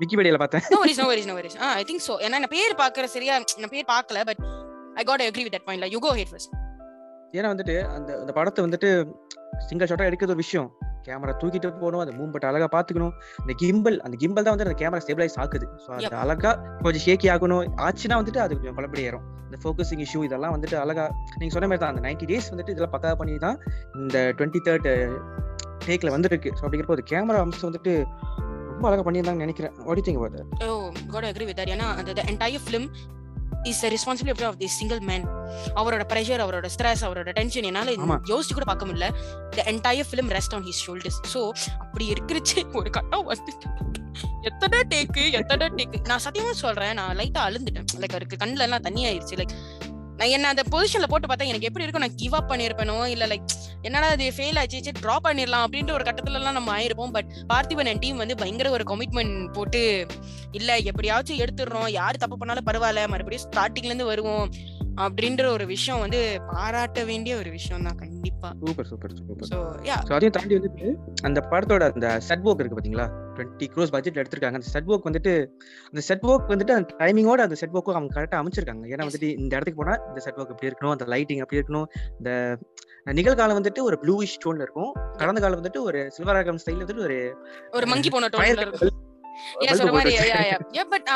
விக்கிபீடியால 0.00 0.38
பார்த்தேன் 0.40 0.64
no 0.72 0.78
worries 0.82 1.00
no 1.00 1.06
worries 1.06 1.28
no 1.30 1.34
worries 1.34 1.56
I 1.72 1.84
think 1.84 2.04
so 2.06 2.14
ஏன்னா 2.24 2.38
நான் 2.38 2.54
பேர் 2.54 2.74
பார்க்கற 2.82 3.04
சரியா 3.12 3.34
நான் 3.60 3.72
பேர் 3.74 3.88
பார்க்கல 3.92 4.24
but 4.30 4.40
I 4.96 5.04
got 5.04 5.24
agree 5.26 5.44
with 5.46 5.56
that 5.56 5.66
point 5.68 5.92
you 5.94 6.00
go 6.06 6.12
ahead 6.12 6.32
first 6.32 6.52
ஏன்னா 7.34 7.48
வந்துட்டு 7.52 7.76
அந்த 7.96 8.10
அந்த 8.22 8.32
படத்தை 8.38 8.60
வந்துட்டு 8.66 8.88
சிங்கிள் 9.68 9.88
ஷாட்டா 9.90 10.06
எடுக்கிறது 10.08 10.34
ஒரு 10.34 10.42
விஷயம். 10.44 10.68
கேமரா 11.06 11.32
தூக்கிட்டு 11.40 11.68
போகணும் 11.82 12.02
அந்த 12.02 12.12
மூவ்மெண்ட் 12.18 12.46
அழகா 12.48 12.66
பாத்துக்கணும் 12.74 13.12
இந்த 13.42 13.54
கிம்பல் 13.62 13.98
அந்த 14.06 14.16
கிம்பல் 14.22 14.46
தான் 14.46 14.54
வந்து 14.54 14.66
அந்த 14.66 14.76
கேமரா 14.80 15.00
ஸ்டெபிலைஸ் 15.04 15.36
ஆக்குது. 15.42 15.66
ஸோ. 15.84 15.88
அது 15.98 16.16
அழகா 16.22 16.50
கொஞ்சம் 16.84 17.04
ஷேக்கி 17.06 17.28
ஆகணும் 17.34 17.74
ஆச்சுன்னா 17.86 18.18
வந்துட்டு 18.20 18.40
அது 18.44 18.56
கொஞ்சம் 18.58 18.78
பலப்படி 18.78 19.04
ஏறும். 19.08 19.26
இந்த 19.46 19.58
ஃபோக்கஸிங் 19.62 20.02
இஷ்யூ 20.06 20.22
இதெல்லாம் 20.28 20.54
வந்துட்டு 20.56 20.76
அழகா 20.84 21.04
நீங்க 21.40 21.52
சொன்ன 21.56 21.68
மாதிரி 21.70 21.82
தான் 21.84 21.92
அந்த 21.94 22.02
நைன்டி 22.06 22.26
டேஸ் 22.32 22.50
வந்துட்டு 22.52 22.74
இதெல்லாம் 22.74 22.94
பக்கா 22.96 23.12
பண்ணி 23.20 23.36
தான் 23.46 23.58
இந்த 24.02 24.18
டுவெண்ட்டி 24.38 24.62
தேர்ட் 24.68 24.88
டேக்ல 25.86 26.12
வந்திருக்கு. 26.16 26.50
ஸோ 26.58 26.62
அப்படிங்கிறப்போ 26.64 26.96
அது 26.98 27.10
கேமரா 27.12 27.42
அம்சம் 27.46 27.68
வந்துட்டு 27.70 27.94
ரொம்ப 28.70 28.88
அழகா 28.88 29.04
பண்ணியிருந்தாங்கன்னு 29.06 29.46
நினைக்கிறேன். 29.46 29.76
ஓடிட்டிங்க 29.90 30.22
பார்த்து 30.24 30.42
oh 30.66 30.78
got 31.12 31.28
agree 31.30 31.46
with 31.50 31.58
that 31.60 31.72
ஏன்னா 31.76 31.88
அந்த 32.00 32.24
entire 32.32 32.64
film 32.66 32.88
is 33.70 33.80
the 33.84 33.88
responsibility 33.94 34.46
of 34.48 34.58
the 34.62 34.68
single 34.78 35.00
man 35.10 35.26
அவரோட 35.80 36.02
ப்ரெஷர் 36.12 36.42
அவரோட 36.44 36.66
ஸ்ட்ரெஸ் 36.74 37.02
அவரோட 37.08 37.30
டென்ஷன் 37.38 37.66
என்னால. 37.70 37.94
யோசிச்சு 38.32 38.54
கூட 38.58 38.66
பார்க்க 38.70 38.88
முடியல. 38.90 39.08
The 39.58 39.64
entire 39.72 40.08
film 40.10 40.30
rest 40.36 40.54
on 40.58 40.66
his 40.68 40.82
shoulders 40.86 41.20
so 41.34 41.42
அப்படி 41.84 42.06
இருக்கிறச்சு 42.14 42.58
ஒரு 42.80 42.90
கட்டம் 42.98 43.26
வந்து 43.32 43.52
எத்தனை 44.48 44.78
டேக்கு 44.92 45.22
எத்தனை 45.38 45.66
டேக்கு 45.78 45.98
நான் 46.10 46.24
சத்தியமா 46.26 46.52
சொல்றேன் 46.64 46.94
நான் 46.98 47.16
லைட்டா 47.20 47.40
அழுந்துட்டேன். 47.48 47.88
லைக் 48.02 48.14
அவருக்கு 48.16 48.36
கண்ணுல 48.42 48.66
எல்லாம் 48.66 48.84
தண்ணி 48.86 49.02
ஆயிருச்சு. 49.08 49.36
லைக் 49.40 49.54
நான் 50.16 50.28
என்ன 50.28 50.48
அந்த 50.48 50.62
பொசிஷன்ல 50.70 51.06
போட்டு 51.08 51.26
பார்த்தா 51.28 51.46
எனக்கு 51.46 51.66
எப்படி 51.66 51.84
இருக்கும் 51.84 52.04
நான் 52.04 52.14
கிவ் 52.14 52.34
அப் 52.34 52.50
பண்ணிருப்பேனோ 52.50 53.04
இல்ல 53.04 53.26
லைக் 53.26 53.54
என்னடா 53.82 54.06
அது 54.06 54.32
ஃபெயில் 54.36 54.58
ஆச்சு 54.58 54.92
ட்ராப் 55.00 55.24
பண்ணிடலாம் 55.24 55.64
அப்படின்ற 55.66 55.92
ஒரு 55.92 56.04
கட்டத்துல 56.04 56.32
எல்லாம் 56.32 56.52
நம்ம 56.52 56.78
ஆயிருப்போம். 56.78 57.10
பட் 57.10 57.26
பார்த்திபன் 57.52 57.88
அண்ட் 57.88 57.98
டீம் 57.98 58.16
வந்து 58.16 58.36
பயங்கர 58.36 58.70
ஒரு 58.70 58.84
கமிட்மெண்ட் 58.86 59.52
போட்டு 59.52 60.06
இல்ல 60.52 60.76
எப்படியாச்சும் 60.76 61.38
எடுத்துடுறோம். 61.38 61.90
யாரு 61.90 62.18
தப்பு 62.18 62.38
பண்ணாலும் 62.38 62.66
பரவாயில்ல 62.66 63.08
மறுபடியும் 63.08 63.50
ஸ்டார்டிங்ல 63.50 63.84
இருந்து 63.84 64.04
வருவோம். 64.04 64.50
அப்படின்ற 65.04 65.42
ஒரு 65.46 65.64
விஷயம் 65.66 66.00
வந்து 66.00 66.20
பாராட்ட 66.52 67.04
வேண்டிய 67.04 67.36
ஒரு 67.36 67.50
விஷயம் 67.50 67.84
தான் 67.84 67.98
கண்டிப்பா. 68.02 68.48
Super 68.64 68.86
super 68.86 69.14
super. 69.18 69.48
So 69.50 69.58
yeah 69.88 69.96
அதையும் 70.16 70.34
தாண்டி 70.36 70.54
வந்துட்டு 70.56 70.88
அந்த 71.22 71.40
படத்தோட 71.50 71.92
அந்த 71.92 72.08
செட் 72.28 72.44
ஒர்க் 72.44 72.62
இருக்கு 72.62 72.78
பாத்தீங்களா? 72.78 73.06
டுவெண்ட்டி 73.36 73.66
க்ரோஸ் 73.74 73.92
பட்ஜெட்ல 73.94 74.22
எடுத்திருக்காங்க. 74.22 74.58
அந்த 74.60 74.68
செட் 74.74 74.88
ஒர்க் 74.92 75.08
வந்துட்டு 75.08 75.32
அந்த 75.86 76.02
செட் 76.08 76.22
ஒர்க் 76.22 76.50
வந்துட்டு 76.52 76.74
அந்த 76.78 76.94
டைமிங்கோட 76.98 77.42
அந்த 77.46 77.54
செட் 77.54 77.74
ஒர்க்கும் 77.78 77.98
அவங்க 77.98 78.14
கரெக்டா 78.18 78.38
அமைச்சிருக்காங்க. 78.42 78.84
ஏன்னா. 78.94 79.06
வந்துட்டு 79.08 79.30
இந்த 79.42 79.52
இடத்துக்கு 79.56 79.80
போனா 79.82 79.96
இந்த 80.08 80.20
செட் 80.20 80.34
ஒர்க் 80.34 80.52
இப்படி 80.54 80.70
இருக்கணும் 80.70 80.94
அந்த 80.96 81.06
லைட்டிங் 81.14 81.42
அப்படி 81.44 81.60
இருக்கணும். 81.62 81.88
இந்த 82.18 82.30
நிகழ்காலம் 83.18 83.58
வந்துட்டு 83.60 83.82
ஒரு 83.88 83.98
ப்ளூயிஷ் 84.02 84.38
டோன்ல 84.44 84.66
இருக்கும். 84.66 84.92
கடந்த 85.16 85.40
காலம் 85.40 85.60
வந்துட்டு 85.62 85.82
ஒரு 85.88 86.00
சில்வராகம் 86.16 86.62
ஸ்டைல் 86.64 86.80
வந்துட்டு 86.84 87.04
ஒரு 87.08 87.18
ஒரு 87.72 87.86
மங்கி 87.86 88.10
போன 88.10 88.28
டோன்ல 88.36 88.64
இருக்கும். 88.66 89.04
சொல்ற 89.78 89.92
மாதிரி 89.92 90.12
பட் 90.92 91.08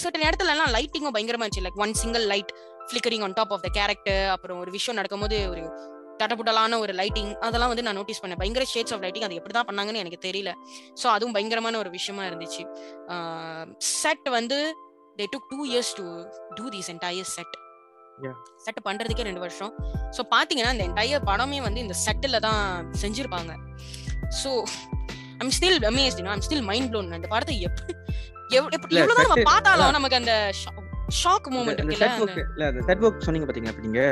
சர்டன் 0.00 0.26
இடத்துல 0.28 0.52
எல்லாம் 0.54 0.72
லைட்டிங்கும் 0.76 1.14
பயங்கரமா 1.16 1.46
இருந்துச்சு. 1.46 1.64
Like 1.66 1.80
one 1.84 1.94
single 2.00 2.26
light 2.26 2.52
flickering 2.88 3.24
on 3.26 3.36
top 3.38 3.52
of 3.56 3.64
the 3.66 3.70
character 3.78 4.26
அப்புறம் 4.34 4.58
ஒரு 4.64 4.70
விஷயம் 4.76 4.98
நடக்கும்போது 5.00 5.38
ஒரு 5.52 5.62
தடபுடலான 6.20 6.78
ஒரு 6.84 6.92
லைட்டிங் 7.00 7.32
அதெல்லாம் 7.46 7.70
வந்து 7.72 7.84
நான் 7.86 7.98
நோட்டீஸ் 7.98 8.20
பண்ணேன். 8.22 8.40
பயங்கர 8.42 8.64
ஷேட்ஸ் 8.72 8.94
ஆஃப் 8.94 9.02
லைட்டிங் 9.04 9.26
அது 9.26 9.38
எப்படி 9.40 9.54
தான் 9.56 9.68
பண்ணாங்கன்னு 9.68 10.02
எனக்கு 10.04 10.20
தெரியல. 10.26 10.52
ஸோ 11.00 11.06
அதுவும் 11.14 11.34
பயங்கரமான 11.36 11.78
ஒரு 11.82 11.90
விஷயமா 11.98 12.22
இருந்துச்சு. 12.28 12.62
செட் 14.00 14.28
வந்து 14.38 14.58
they 15.20 15.26
took 15.34 15.48
two 15.54 15.60
years 15.70 15.92
to 16.00 16.06
do 16.58 16.66
these 16.76 16.90
entire 16.96 17.30
set 17.36 17.56
Yeah. 18.24 18.36
Set 18.62 18.78
பண்றதுக்கே 18.86 19.24
ரெண்டு 19.26 19.42
வருஷம். 19.42 19.72
ஸோ 20.16 20.20
பாத்தீங்கன்னா 20.32 20.70
இந்த 20.74 20.84
என்டையர் 20.88 21.26
படமே 21.28 21.58
வந்து 21.66 21.80
இந்த 21.84 21.94
செட்டில் 22.04 22.36
தான் 22.46 22.62
செஞ்சிருப்பாங்க. 23.02 23.52
So 24.40 24.50
I'm 25.42 25.52
still 25.56 25.86
amazed 25.90 26.22
I'm 26.32 26.42
still 26.46 26.64
mind 26.70 26.88
blown 26.92 27.12
இந்த 27.18 27.28
படத்தை 27.34 27.54
எவ்வளவுதான் 28.56 29.22
நம்ம 29.28 29.46
பார்த்தாலும் 29.50 29.94
நமக்கு 29.98 30.18
அந்த 30.20 30.34
ஷாக் 31.22 31.46
மூமெண்ட் 31.54 31.80
இருக்குல்ல 31.80 32.08
இல்ல 32.54 32.66
அந்த 32.66 32.82
செட் 32.86 33.04
ஒர்க் 33.04 33.26
சொன்னீங்க 33.26 33.46
பாத்தீங்களா 33.48 33.72
இப்ப 33.74 33.84
நீங்க 33.86 34.02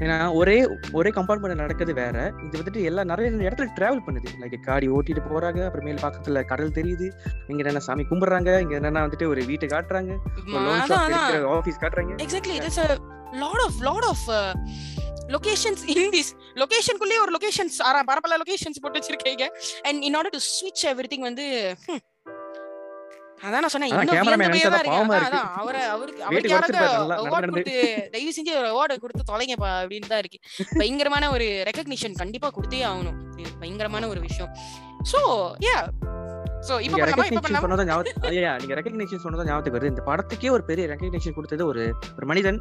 ஏன்னா 0.00 0.34
ஒரே 0.34 0.68
ஒரே 0.92 1.10
கம்பார்ட்மெண்ட் 1.10 1.62
நடக்குது 1.62 1.92
வேற. 1.94 2.32
இது 2.46 2.60
வந்துட்டு 2.60 2.80
எல்லா 2.82 3.04
நிறைய 3.04 3.30
இடத்துல 3.48 3.66
டிராவல் 3.78 4.04
பண்ணுது. 4.06 4.30
லைக் 4.40 4.56
காடி 4.60 4.86
ஓட்டிட்டு 4.88 5.22
போறாங்க 5.32 5.60
அப்புறமேல் 5.66 6.00
பக்கத்துல 6.04 6.44
கடல் 6.44 6.76
தெரியுது. 6.78 7.06
இங்க 7.48 7.60
என்னென்ன 7.62 7.78
சாமி 7.78 8.04
கும்பிடுறாங்க 8.10 8.60
இங்க 8.60 8.74
என்னன்னா 8.80 9.04
வந்துட்டு 9.06 9.26
ஒரு 9.26 9.44
வீட்டை 9.44 9.68
காட்டுறாங்க 9.68 10.12
ஆபீஸ் 11.58 11.80
காட்டுறாங்க. 11.84 12.14
Exactly 12.24 12.56
it's 12.60 12.82
a 12.84 12.88
lot 13.44 13.62
of 13.66 13.78
lot 13.80 14.08
of 14.12 14.24
locations 15.34 15.84
in 15.94 16.10
this 16.16 16.32
லொகேஷனுக்குள்ளே 16.62 17.20
ஒரு 17.26 17.34
லொகேஷன்ஸ் 17.36 17.78
பரப்பல 18.10 18.40
லொகேஷன்ஸ் 18.42 18.82
போட்டு 18.82 19.00
வச்சிருக்கீங்க. 19.00 19.46
அண்ட் 19.82 20.02
இன் 20.02 20.14
ஆர்டர் 20.14 20.36
டு 20.36 20.42
ஸ்விட்ச் 20.50 20.84
எவ்ரிதிங் 20.92 21.24
வந்து 21.30 21.46
hmm. 21.86 22.00
அதான் 23.46 23.62
நான் 23.64 23.72
சொன்னேன் 23.74 23.92
அவரை 25.60 25.80
அவருக்கு 25.94 27.72
தயவு 28.14 28.32
செஞ்சு 28.36 28.52
ஒரு 28.60 28.68
அவார்டு 28.72 28.94
கொடுத்து 29.02 29.30
தொலைங்கப்பா 29.32 29.70
அப்படின்னு 29.82 30.10
தான் 30.12 30.22
இருக்கு. 30.22 30.38
பயங்கரமான 30.80 31.30
ஒரு 31.34 31.46
ரெகக்னிஷன் 31.70 32.18
கண்டிப்பா 32.22 32.50
கொடுத்தே 32.56 32.80
ஆகணும். 32.90 33.18
பயங்கரமான 33.62 34.08
ஒரு 34.12 34.20
விஷயம். 34.26 34.50
சோ 35.12 35.20
யா 35.66 35.76
சோ 36.68 36.74
இப்ப 36.84 36.96
நீங்க 38.60 38.74
ரெகக்னிஷன் 38.80 39.22
சொன்னதான் 39.24 39.48
ஞாபகத்துக்கு 39.50 39.78
வருது. 39.78 39.92
இந்த 39.94 40.04
படத்துக்கே 40.10 40.50
ஒரு 40.56 40.64
பெரிய 40.70 40.84
ரெகக்னிஷன் 40.92 41.36
கொடுத்தது 41.38 41.62
ஒரு 41.72 41.82
ஒரு 42.16 42.26
மனிதன். 42.32 42.60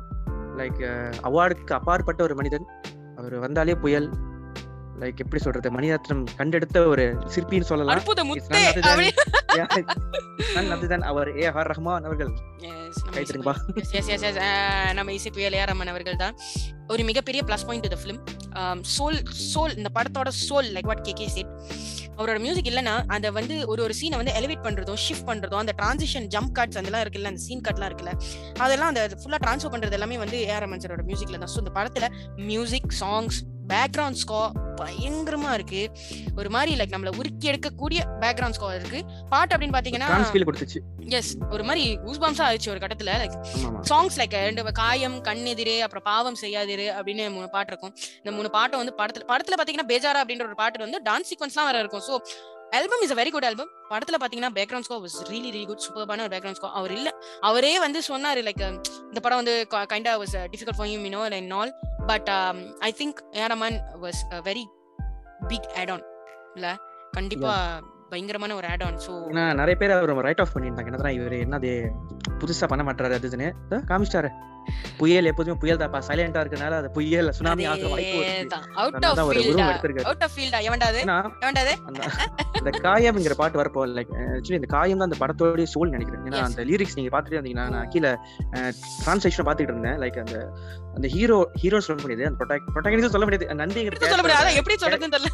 லைக் 0.59 0.81
அவார்டுக்கு 1.29 1.73
அப்பாற்பட்ட 1.79 2.21
ஒரு 2.29 2.35
மனிதன். 2.41 2.65
அவர் 3.19 3.35
வந்தாலே 3.45 3.75
புயல். 3.85 4.07
லைக் 5.01 5.21
எப்படி 5.23 5.39
சொல்றது? 5.43 5.69
மணிரத்னம் 5.75 6.23
கண்டெடுத்த 6.39 6.85
ஒரு 6.93 7.05
சிற்பின்னு 7.35 7.69
சொல்லலாம். 7.69 7.95
than 10.91 11.01
அவர் 11.11 11.29
ஏ 11.43 11.45
ஆர் 11.59 11.69
ரஹ்மான் 11.71 12.05
அவர்கள். 12.09 12.31
நம்ம 12.33 13.13
கை 13.15 13.21
இசை 13.21 13.23
தட்டுங்கப்பா. 13.23 13.53
புயல். 13.75 13.89
Yes, 13.95 14.07
yes, 14.11 14.23
yes, 14.27 14.37
நம்ம 14.97 15.13
இசை 15.17 15.29
புயல் 15.37 15.55
ஏஆர் 15.59 15.71
ரமன் 15.71 15.91
அவர்கள் 15.93 16.21
தான். 16.23 16.35
ஒரு 16.93 17.01
மிகப்பெரிய 17.09 17.41
ப்ளஸ் 17.49 17.65
பாயிண்ட் 17.67 17.87
இந்த 17.89 17.97
ஃபிலிம் 18.01 18.21
சோல் 18.95 19.17
சோல் 19.51 19.73
இந்த 19.79 19.89
படத்தோட 19.97 20.29
soul 20.47 20.67
like 20.75 20.89
what 20.89 21.03
K 21.07 21.13
K 21.19 21.27
said 21.35 21.51
அவரோட 22.17 22.37
மியூசிக் 22.45 22.69
இல்லைன்னா 22.71 22.95
அதை 23.15 23.29
வந்து 23.37 23.55
ஒரு 23.71 23.81
ஒரு 23.85 23.93
சீனை 23.99 24.17
வந்து 24.21 24.33
எலிவேட் 24.39 24.65
பண்றதும் 24.65 24.99
ஷிஃப்ட் 25.05 25.27
பண்றதும் 25.29 25.61
அந்த 25.61 25.73
டிரான்சிஷன் 25.79 26.27
ஜம்ப் 26.35 26.53
கட்ஸ் 26.57 26.79
அதெல்லாம் 26.81 27.03
இருக்குல்ல 27.05 27.31
அந்த 27.31 27.41
சீன் 27.47 27.63
கட்லாம் 27.67 27.89
இருக்குல்ல 27.91 28.13
அதெல்லாம் 28.65 28.91
அந்த 28.91 29.03
ஃபுல்லா 29.21 29.39
ட்ரான்ஸ்ஃபர் 29.45 29.73
பண்றது 29.75 29.97
எல்லாமே 29.99 30.19
வந்து 30.25 30.39
ஏஆர் 30.51 30.63
ரமன் 30.65 30.83
சாரோட 30.85 31.05
மியூசிக்ல 31.09 31.39
தான். 31.43 31.53
ஸோ 31.55 31.59
இந்த 31.63 31.73
படத்துல 31.79 32.09
மியூசிக் 32.51 32.91
சாங்ஸ் 33.01 33.39
பேக்ரவுண்ட் 33.71 34.19
ஸ்கோர் 34.23 34.51
பயங்கரமா 34.81 35.49
இருக்கு. 35.57 35.81
ஒரு 36.39 36.49
மாதிரி 36.55 36.71
லைக் 36.79 36.93
நம்மள 36.93 37.11
உருக்கி 37.19 37.49
எடுக்கக்கூடிய 37.51 37.99
பேக்ரவுண்ட் 38.23 38.57
ஸ்கோர் 38.57 38.77
இருக்கு. 38.79 38.99
பாட்டு 39.33 39.53
அப்படின்னு 39.55 39.75
பாத்தீங்கன்னா 39.77 40.09
எஸ் 41.19 41.31
ஒரு 41.55 41.63
மாதிரி 41.69 41.83
கூஸ்பாம்ஸா 42.05 42.45
ஆயிடுச்சு 42.47 42.71
ஒரு 42.73 42.81
கட்டத்துல. 42.83 43.13
லைக் 43.23 43.35
சாங்ஸ் 43.91 44.17
லைக் 44.21 44.35
ரெண்டு 44.47 44.73
காயம் 44.81 45.17
கண்ணெதிரே 45.29 45.77
அப்புறம் 45.87 46.07
பாவம் 46.11 46.39
செய்யாதிரு 46.43 46.87
அப்படின்னு 46.97 47.27
மூணு 47.37 47.49
பாட்டு 47.57 47.71
இருக்கும். 47.73 47.93
இந்த 48.21 48.33
மூணு 48.39 48.51
பாட்டும் 48.57 48.81
வந்து 48.83 48.95
படத்துல 49.01 49.29
படத்துல 49.33 49.57
பாத்தீங்கன்னா 49.61 49.89
பேஜாரா 49.93 50.23
அப்படின்ற 50.23 50.47
ஒரு 50.51 50.59
பாட்டு 50.63 50.85
வந்து 50.87 51.01
டான்ஸ் 51.09 51.31
சீக்வன்ஸ்லாம் 51.31 51.69
வேற 51.71 51.79
இருக்கும். 51.85 52.05
So 52.09 52.15
album 52.77 53.01
is 53.05 53.11
a 53.13 53.17
very 53.19 53.31
good 53.33 53.45
album 53.47 53.71
படத்துல 53.89 54.17
பாத்தீங்கன்னா 54.21 54.51
background 54.55 54.85
score 54.87 55.01
was 55.03 55.17
really 55.31 55.49
really 55.55 55.67
good 55.71 55.83
சூப்பர்பான 55.85 56.23
ஒரு 56.25 56.31
பேக்ரவுண்ட் 56.35 56.59
ஸ்கோர் 56.59 56.75
அவர் 56.79 56.93
இல்ல. 56.97 57.09
அவரே 57.49 57.73
வந்து 57.83 57.99
சொன்னாரு 58.07 58.41
லைக் 58.47 58.63
இந்த 59.09 59.19
படம் 59.25 59.41
வந்து 59.41 59.55
kinda 59.91 60.13
was 60.21 60.33
difficult 60.53 60.79
for 60.79 60.89
you 60.93 60.97
know 61.17 61.21
and 61.27 61.53
all 61.59 61.73
but 62.07 62.29
I 62.79 62.91
think 62.97 63.19
ஏரமன் 63.43 63.77
was 64.01 64.21
very 64.43 64.65
big 65.47 65.69
add 65.79 65.91
on 65.91 66.05
இல்லை? 66.55 66.73
கண்டிப்பாக 67.11 67.81
பயங்கரமான 68.13 68.55
ஒரு 68.55 68.67
ஆட் 68.73 68.85
ஆன் 68.87 68.97
ஸோ 69.05 69.11
நிறைய 69.61 69.75
பேர் 69.81 69.95
அவர் 69.97 70.25
ரைட் 70.29 70.41
ஆஃப் 70.45 70.55
பண்ணியிருந்தாங்க. 70.55 70.89
என்னதான் 70.91 71.17
இவர் 71.19 71.37
என்னது 71.45 71.71
புதுசா 72.41 72.67
பண்ண 72.71 72.83
மாட்டாரு 72.89 73.19
அது 73.19 73.29
இதுன்னு. 73.31 73.51
இதோ 73.67 73.79
காமிச்சிட்டாரு. 73.91 74.31
புயல் 74.99 75.27
எப்போதுமே 75.29 75.55
புயல் 75.61 75.79
தாப்பா 75.79 75.99
சைலண்டா 76.07 76.41
இருக்கனால 76.43 76.77
அது 76.81 76.89
புயல் 76.97 77.29
சுனாமி 77.37 77.63
ஆகிற 77.69 77.87
அந்த 81.87 82.01
இந்த 82.59 82.71
காயம்ங்கிற 82.85 83.35
பாட்டு 83.41 83.59
வரப்போ 83.61 83.81
லைக் 83.97 84.13
ஆக்சுவலி 84.35 84.59
இந்த 84.59 84.69
காயம் 84.75 85.01
தான் 85.01 85.09
அந்த 85.09 85.17
படத்தோடய 85.23 85.67
சோல் 85.73 85.93
நினைக்கிறேன். 85.95 86.23
ஏன்னா. 86.27 86.43
அந்த 86.49 86.63
லிரிக்ஸ் 86.69 86.97
நீங்க 86.99 87.11
பாத்துட்டே 87.15 87.37
இருந்தீங்கன்னா 87.39 87.67
நான் 87.75 87.89
கீழே 87.89 88.11
டிரான்ஸ்லேஷன் 89.03 89.47
பாத்துக்கிட்டு 89.47 89.75
இருந்தேன். 89.75 89.99
லைக் 90.03 90.19
அந்த 90.23 90.37
அந்த 90.95 91.07
ஹீரோ 91.07 91.39
ஹீரோ 91.63 91.81
சொல்ல 91.89 92.01
முடியாது. 92.01 92.25
அந்த 92.29 92.37
ப்ரொட்டாகனிஸ்ட் 92.75 93.15
சொல்ல 93.17 93.27
முடியாது. 93.27 93.49
அதான் 93.55 94.59
எப்படி 94.61 94.77
சொல்றதுன்னு 94.85 95.15
தெரியல. 95.17 95.33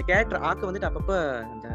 அந்த 0.00 0.12
கேரக்டர் 0.12 0.44
ஆக்க 0.48 0.62
வந்துட்டு 0.68 0.88
அப்பப்ப 0.88 1.14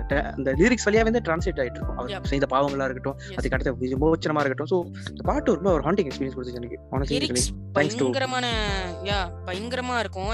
அந்த 0.01 0.13
அந்த 0.35 0.49
லிரிக்ஸ் 0.59 0.85
வழியா 0.87 1.01
வந்து 1.07 1.21
டிரான்ஸ்லேட் 1.25 1.59
ஆயிட்டு 1.61 1.79
இருக்கும். 1.79 1.97
அவர் 1.99 2.29
செய்த 2.31 2.45
பாவங்களா 2.53 2.85
இருக்கட்டும். 2.87 3.17
அதுக்கு 3.37 3.55
அடுத்த 3.57 3.71
விமோச்சனமா 3.81 4.41
இருக்கட்டும். 4.43 4.69
சோ 4.71 4.77
இந்த 5.11 5.23
பாட்டு 5.29 5.55
ரொம்ப 5.57 5.71
ஒரு 5.75 5.83
ஹாண்டிங் 5.87 6.07
எக்ஸ்பீரியன்ஸ் 6.09 6.35
கொடுத்துச்சு 6.37 6.61
எனக்கு. 6.61 6.79
பயங்கரமான 7.77 8.45
யா 9.09 9.19
பயங்கரமா 9.49 9.97
இருக்கும். 10.03 10.31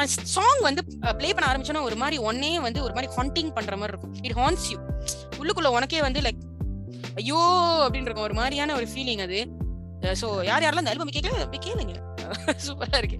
அண்ட் 0.00 0.08
சாங் 0.34 0.62
வந்து 0.68 0.84
ப்ளே 1.20 1.30
பண்ண 1.34 1.46
ஆரம்பிச்சோன்னா 1.50 1.84
ஒரு 1.88 1.98
மாதிரி 2.02 2.18
ஒன்னே 2.30 2.52
வந்து 2.66 2.82
ஒரு 2.86 2.94
மாதிரி 2.98 3.10
ஹாண்டிங் 3.18 3.52
பண்ற 3.58 3.76
மாதிரி 3.82 3.94
இருக்கும். 3.94 4.14
இட் 4.28 4.38
ஹான்ஸ் 4.40 4.66
யூ 4.72 4.78
உள்ளுக்குள்ள 5.40 5.70
உனக்கே 5.78 6.02
வந்து 6.08 6.22
லைக் 6.26 6.42
ஐயோ 7.22 7.40
அப்படின்னு 7.84 8.08
இருக்கும் 8.08 8.28
ஒரு 8.30 8.36
மாதிரியான 8.40 8.74
ஒரு 8.80 8.88
ஃபீலிங் 8.94 9.24
அது. 9.28 9.40
சோ 10.22 10.28
யார் 10.50 10.64
யாரெல்லாம் 10.66 10.84
இந்த 10.84 10.94
ஆல்பம் 10.94 11.16
கேட்கல 11.16 11.48
கேளுங்க. 11.68 11.94
சூப்பரா 12.66 12.98
இருக்கு. 12.98 13.18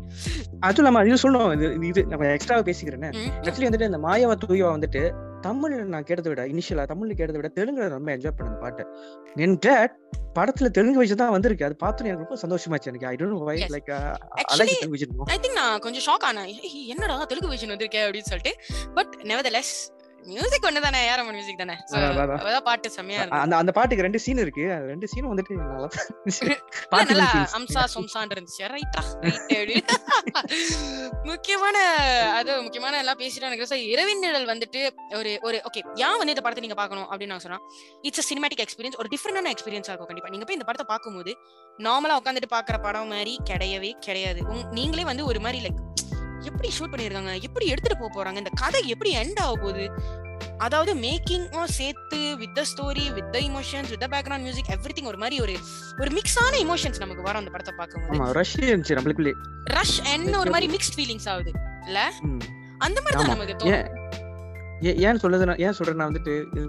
அதுவும் 0.61 0.83
இல்லாம 0.83 1.05
இது 1.09 1.23
சொல்லணும் 1.23 1.53
இது 1.57 1.87
இது 1.89 2.05
நம்ம 2.05 2.27
எக்ஸ்ட்ரா 2.27 2.59
பேசிக்கிறேன் 2.69 3.07
ஆக்சுவலி 3.47 3.69
வந்துட்டு 3.69 3.91
இந்த 3.91 4.01
மாயாவா 4.07 4.37
தூயவா 4.45 4.71
வந்துட்டு 4.77 5.03
தமிழ்ல 5.43 5.83
நான் 5.95 6.05
கேட்டதை 6.05 6.29
விட 6.33 6.43
இனிஷியலா 6.47 6.85
தமிழ்ல 6.93 7.17
கேட்டதை 7.19 7.39
விட 7.41 7.49
தெலுங்குல 7.59 7.89
ரொம்ப 7.89 8.09
என்ஜாய் 8.17 8.37
பண்ண 8.37 8.51
அந்த 8.51 8.61
பாட்டு. 8.65 8.85
என் 9.45 9.59
டேட் 9.67 9.95
படத்துல 10.39 10.69
தெலுங்கு 10.71 10.99
விஷயம் 10.99 11.21
தான் 11.23 11.35
வந்திருக்கு. 11.37 11.65
அது 11.65 11.77
பார்த்து 11.77 12.05
எனக்கு 12.05 12.25
ரொம்ப 12.25 12.39
சந்தோஷமாச்சு 12.45 12.91
எனக்கு 12.91 13.07
I 13.07 13.15
don't 13.15 13.45
why. 13.51 13.57
Like 13.75 13.93
alike 14.55 14.73
Telugu 14.81 15.31
I 15.35 15.39
think 15.45 15.59
நான் 15.61 15.79
கொஞ்சம் 15.79 16.05
ஷாக் 16.09 16.27
ஆனேன். 16.31 16.51
என்னடா 16.95 17.25
தெலுங்கு 17.25 17.55
விஷன் 17.55 17.73
வந்திருக்கே 17.75 18.03
அப்படின்னு 18.07 18.31
சொல்லிட்டு. 18.33 18.55
பட் 18.95 19.15
நெவர்தலெஸ் 19.23 19.75
மியூசிக் 20.29 20.67
ஒன்று 20.69 20.81
தானே? 20.85 21.01
யாரமன் 21.09 21.37
மியூசிக் 21.37 21.61
தானே 21.61 21.75
பாட்டு 22.69 22.89
செம்மையா 22.95 23.21
இருக்கும் 23.21 23.43
அந்த 23.43 23.55
அந்த 23.61 23.73
பாட்டுக்கு 23.73 24.05
ரெண்டு 24.07 24.21
சீன் 24.25 24.41
இருக்கு. 24.45 24.63
ரெண்டு 24.91 25.07
சீனும் 25.13 25.31
வந்துட்டு 25.33 25.59
நல்லா 25.63 25.89
பாட்டு 26.93 27.13
நல்லா. 27.13 27.29
அம்சா 27.59 27.83
சொம்சான் 27.95 28.33
இருந்துச்சு. 28.35 28.63
ரைட்டா 28.75 29.03
ரைட் 29.71 29.93
முக்கியமான 31.31 31.77
அது 32.35 32.51
முக்கியமான 32.63 32.99
எல்லாம் 32.99 33.21
பேசிட்டு 33.21 33.49
எனக்கு 33.51 33.79
இரவின் 33.89 34.23
நிழல் 34.25 34.49
வந்துட்டு 34.53 34.81
ஒரு 35.17 35.33
ஒரு 35.43 35.59
ஓகே 35.69 35.81
ஏன் 36.05 36.19
வந்து 36.19 36.35
இந்த 36.35 36.43
படத்தை 36.43 36.65
நீங்க 36.65 36.79
பார்க்கணும் 36.79 37.09
அப்படின்னு 37.11 37.27
நான் 37.27 37.45
சொன்னா 37.47 37.61
இட்ஸ் 38.03 38.29
சினிமேட்டிக் 38.31 38.63
எக்ஸ்பீரியன்ஸ் 38.67 38.99
ஒரு 38.99 39.11
டிஃப்ரெண்டான 39.15 39.53
எக்ஸ்பீரியன்ஸா 39.55 39.93
இருக்கும் 39.93 40.11
கண்டிப்பா. 40.11 40.29
நீங்க 40.29 40.45
போய் 40.45 40.59
இந்த 40.59 40.67
படத்தை 40.67 40.87
பார்க்கும்போது 40.89 41.33
நார்மலா 41.79 42.17
உட்காந்துட்டு 42.21 42.51
பாக்குற 42.53 42.77
படம் 42.83 43.09
மாதிரி 43.09 43.35
கிடையவே 43.51 43.91
கிடையாது. 44.01 44.41
நீங்களே 44.73 45.05
வந்து 45.05 45.25
ஒரு 45.25 45.41
மாதிரி 45.41 45.61
லைக் 45.65 45.81
எப்படி 46.49 46.73
ஷூட் 46.79 46.95
பண்ணிருக்காங்க 46.95 47.41
எப்படி 47.41 47.67
எடுத்துட்டு 47.67 48.09
போக 48.09 48.25
போறாங்க? 48.25 48.37
இந்த 48.37 48.51
கதை 48.55 48.89
எப்படி 48.89 49.17
எண்ட் 49.17 49.39
ஆக 49.39 49.57
போகுது? 49.57 49.91
அதாவது 50.59 50.95
மேக்கிங்கும் 50.95 51.65
சேர்த்து 51.65 52.37
with 52.37 52.55
the 52.55 52.65
story 52.77 53.13
with 53.13 53.33
the 53.33 53.39
emotions 53.39 53.89
with 53.89 54.01
the 54.01 54.07
background 54.07 54.41
music 54.41 54.67
every 54.69 55.05
ஒரு 55.05 55.19
மாதிரி 55.19 55.41
ஒரு 55.41 55.59
ஒரு 55.99 56.11
மிக்ஸான 56.11 56.55
இமோஷன்ஸ் 56.55 56.99
நமக்கு 56.99 57.23
வரும் 57.23 57.39
அந்த 57.39 57.51
படத்தை 57.51 57.75
பார்க்கும்போது. 57.77 58.33
ரஷ் 58.33 58.59
இருந்துச்சு 58.59 58.99
நம்மளுக்குள்ளே. 58.99 59.33
ரஷ் 59.65 60.03
என்ன 60.13 60.39
ஒரு 60.39 60.51
மாதிரி 60.51 60.77
மிக்ஸ்ட் 60.77 60.99
ஃபீலிங்ஸ் 60.99 61.29
ஆகுது. 61.29 61.53
இல்ல. 61.85 62.13
அந்த 62.79 63.03
மாதிரி 63.03 63.25
தான். 63.25 63.39
நமக்கு 63.39 63.53
தோணும். 63.53 64.18
ஏன் 64.81 64.99
ஏ- 64.99 65.01
ஏன் 65.01 65.19
சொல்றேன்னா 65.19 66.07
வந்துட்டு 66.09 66.35
இது 66.53 66.65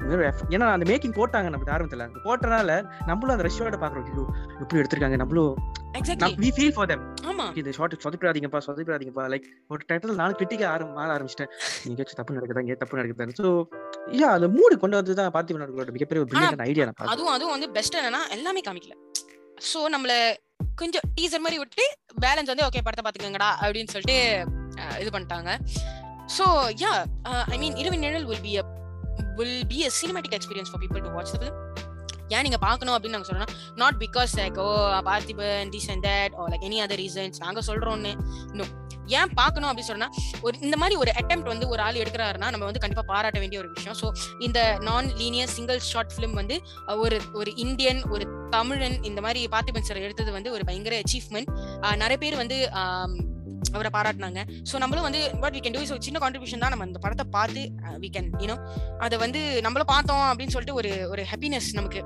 ஏன்னா 0.50 0.68
அந்த 0.72 0.86
மேக்கிங் 0.92 1.16
போட்டாங்க 1.16 1.50
நமக்கு 1.50 1.74
ஆரம்பத்துல. 1.74 2.06
போட்டனால 2.24 2.72
நம்மளும் 3.06 3.36
அந்த 3.36 3.50
ரஷ்யோட 3.50 3.76
பாக்குறோம் 3.76 4.06
ஐயோ, 4.06 4.24
எப்படி 4.60 4.82
எடுத்திருக்காங்க? 4.82 5.16
நம்மளும் 5.16 5.56
வி 6.38 6.50
ஃபீல் 6.58 6.74
ஃபார் 6.74 6.88
them. 6.88 7.02
ஆமா. 7.24 7.46
இந்த 7.58 7.72
ஷார்ட் 7.72 7.96
சொதப்பிடாதீங்கப்பா 8.04 8.60
சொதப்பிடாதீங்கப்பா. 8.68 9.24
லைக் 9.30 9.48
ஒரு 9.68 9.86
டயத்தில் 9.88 10.16
நானும் 10.16 10.38
கிரிட்டிக்க 10.38 10.66
ஆரம் 10.66 10.94
மாற 10.94 11.18
ஆரம்பிச்சிட்டேன். 11.18 11.52
எங்கேயாச்சும் 11.86 12.16
தப்பு 12.16 12.34
நடக்குதா? 12.34 12.60
இங்கே 12.60 12.76
தப்பு 12.76 12.98
நடக்குதா 12.98 13.28
ஸோ 13.40 13.48
யா 14.18 14.30
அந்த 14.30 14.48
மூடு 14.48 14.80
கொண்டு 14.80 14.96
வந்து 14.96 15.14
தான் 15.14 15.32
பார்த்திபனோட 15.32 15.92
மிகப்பெரிய 15.92 16.24
ஒரு 16.24 16.30
பிரில்லியன் 16.32 16.62
ஐடியா 16.62 16.86
நான் 16.86 17.08
அதுவும் 17.08 17.34
அதுவும் 17.34 17.52
வந்து 17.52 17.72
பெஸ்ட் 17.72 17.98
என்னன்னா 17.98 18.30
எல்லாமே 18.30 18.62
காமிக்கல. 18.62 18.96
சோ 19.70 19.80
நம்மள 19.96 20.14
கொஞ்சம் 20.76 21.02
டீசர் 21.16 21.40
மாதிரி 21.40 21.58
விட்டு 21.58 21.84
பேலன்ஸ் 22.22 22.46
வந்து 22.46 22.64
ஓகே 22.64 22.82
படத்தை 22.84 23.04
பாத்துக்கங்கடா 23.06 23.50
அப்படின்னு 23.62 23.88
சொல்லிட்டு 23.88 24.18
இது 25.00 25.10
பண்ணிட்டாங்க. 25.10 25.52
So 26.38 26.46
yeah 26.84 26.94
I 27.54 27.58
mean 27.58 27.78
Iravu 27.78 27.98
Nizhal 27.98 28.26
will 28.26 28.42
be 28.42 28.54
will 29.40 29.66
be 29.68 29.80
a 29.86 29.92
cinematic 30.00 30.36
experience 30.38 30.72
for 30.72 30.82
people 30.84 31.02
to 31.02 31.12
watch 31.16 31.34
the 31.36 31.48
ஏன் 32.36 32.44
நீங்க 32.44 32.58
பார்க்கணும் 32.58 32.96
அப்படின்னு 32.96 33.16
நாங்க 33.16 33.28
சொல்றோம்னா 33.30 33.54
not 33.76 33.98
because 34.04 34.34
like 34.40 34.58
oh 34.58 34.68
Parthiban 35.08 35.72
this 35.76 35.90
and 35.92 36.04
that 36.08 36.34
oh 36.34 36.44
like 36.46 36.66
any 36.68 36.80
other 36.84 37.02
reasons 37.04 37.40
நாங்க 37.46 37.62
சொல்றோம்னு. 37.70 38.12
இன்னும் 38.52 38.74
ஏன் 39.20 39.32
பார்க்கணும் 39.34 39.70
அப்படின்னு 39.70 39.92
சொன்னா 39.92 40.08
ஒரு 40.42 40.56
இந்த 40.62 40.76
மாதிரி 40.78 40.96
ஒரு 40.96 41.12
அட்டெம்ப்ட் 41.12 41.50
வந்து 41.50 41.68
ஒரு 41.68 41.82
ஆள் 41.82 41.96
எடுக்கிறாருன்னா 41.96 42.50
நம்ம 42.52 42.66
வந்து 42.66 42.80
கண்டிப்பா 42.80 43.04
பாராட்ட 43.08 43.40
வேண்டிய 43.40 43.60
ஒரு 43.60 43.70
விஷயம். 43.76 43.98
ஸோ 44.02 44.08
இந்த 44.40 44.60
நான் 44.80 45.08
லீனியர் 45.22 45.52
சிங்கிள் 45.56 45.80
ஷார்ட் 45.92 46.14
ஃபிலிம் 46.16 46.34
வந்து 46.34 46.56
ஒரு 46.96 47.20
ஒரு 47.34 47.52
இந்தியன் 47.58 48.02
ஒரு 48.12 48.26
தமிழன் 48.50 48.98
இந்த 49.04 49.22
மாதிரி 49.22 49.42
பார்த்திபன் 49.48 49.88
சார் 49.90 50.04
எடுத்தது 50.06 50.32
வந்து 50.32 50.52
ஒரு 50.52 50.64
பயங்கர 50.64 51.02
அச்சீவ்மெண்ட் 51.04 51.52
நிறைய 51.96 52.18
பேர் 52.18 52.36
வந்து 52.36 52.60
அவரை 53.74 53.90
பாராட்டினாங்க. 53.94 54.40
ஸோ 54.64 54.78
நம்மளும் 54.78 55.06
வந்து 55.06 55.22
வாட் 55.42 55.56
வி 55.56 55.62
கேன் 55.62 55.76
டூ 55.76 56.02
சின்ன 56.02 56.20
கான்ட்ரிபியூஷன் 56.20 56.64
தான் 56.64 56.74
நம்ம 56.74 56.86
அந்த 56.86 57.00
படத்தை 57.00 57.26
பார்த்து 57.32 57.62
வி 58.00 58.10
கேன் 58.10 58.30
யூனோ 58.42 58.56
அதை 59.00 59.18
வந்து 59.18 59.40
நம்மளும் 59.62 59.90
பார்த்தோம் 59.90 60.26
அப்படின்னு 60.30 60.56
சொல்லிட்டு 60.56 60.76
ஒரு 60.76 60.92
ஒரு 61.10 61.24
ஹாப்பினஸ் 61.32 61.70
நமக்கு. 61.74 62.02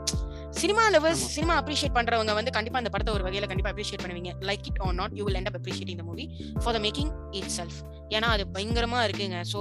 சினிமா 0.53 0.83
லவர்ஸ். 0.89 1.23
சினிமா 1.29 1.53
அப்ரிஷியேட் 1.59 1.95
பண்றவங்க 1.95 2.33
வந்து 2.33 2.51
கண்டிப்பா 2.51 2.77
அந்த 2.77 2.89
படத்தை 2.89 3.13
ஒரு 3.13 3.23
வகையில 3.23 3.47
கண்டிப்பா 3.47 3.71
அப்ரிஷியேட் 3.71 4.03
பண்ணுவீங்க. 4.03 4.33
Like 4.41 4.67
it 4.67 4.81
or 4.81 4.93
not 4.93 5.15
you 5.15 5.23
will 5.23 5.39
end 5.41 5.49
up 5.51 5.55
appreciating 5.55 5.97
the 5.97 6.07
movie 6.09 6.27
for 6.63 6.75
the 6.75 6.81
making 6.81 7.09
itself 7.57 7.79
ஏன்னா 8.09 8.27
அது 8.35 8.43
பயங்கரமா 8.53 8.99
இருக்குங்க. 9.05 9.39
ஸோ 9.51 9.59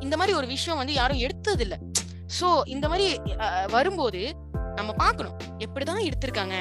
இந்த 0.00 0.14
மாதிரி 0.16 0.34
ஒரு 0.34 0.46
விஷயம் 0.46 0.80
வந்து 0.82 0.92
யாரும் 0.92 1.18
எடுத்தது 1.18 1.62
இல்ல 1.62 1.76
ஸோ 2.38 2.46
இந்த 2.66 2.86
மாதிரி 2.88 3.06
அஹ், 3.38 3.66
வரும்போது 3.70 4.20
நம்ம 4.74 4.92
பார்க்கணும். 4.94 5.34
எப்படிதான் 5.58 6.04
எடுத்திருக்காங்க? 6.04 6.56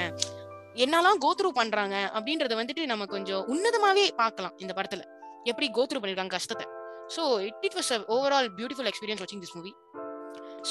என்னெல்லாம் 0.83 1.19
கோத்ரூ 1.25 1.49
பண்றாங்க 1.57 1.95
அப்படின்றத 2.17 2.53
வந்துட்டு 2.59 2.83
நம்ம 2.91 3.05
கொஞ்சம் 3.15 3.41
உன்னதமாவே 3.53 4.05
பார்க்கலாம் 4.21 4.55
இந்த 4.63 4.73
படத்துல. 4.77 5.03
எப்படி 5.51 5.67
கோத்ரூ 5.77 5.99
பண்ணிருக்காங்க 6.01 6.35
கஷ்டத்தை. 6.37 6.65
So 7.15 7.23
it 7.47 7.65
it 7.67 7.75
was 7.79 7.91
overall 8.15 8.47
beautiful 8.59 8.89
experience 8.91 9.21
வாட்சிங் 9.23 9.43
திஸ் 9.43 9.55
மூவி 9.57 9.73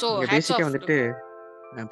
ஸோ 0.00 0.08
பேசிக்கா 0.32 0.64
வந்துட்டு 0.68 0.96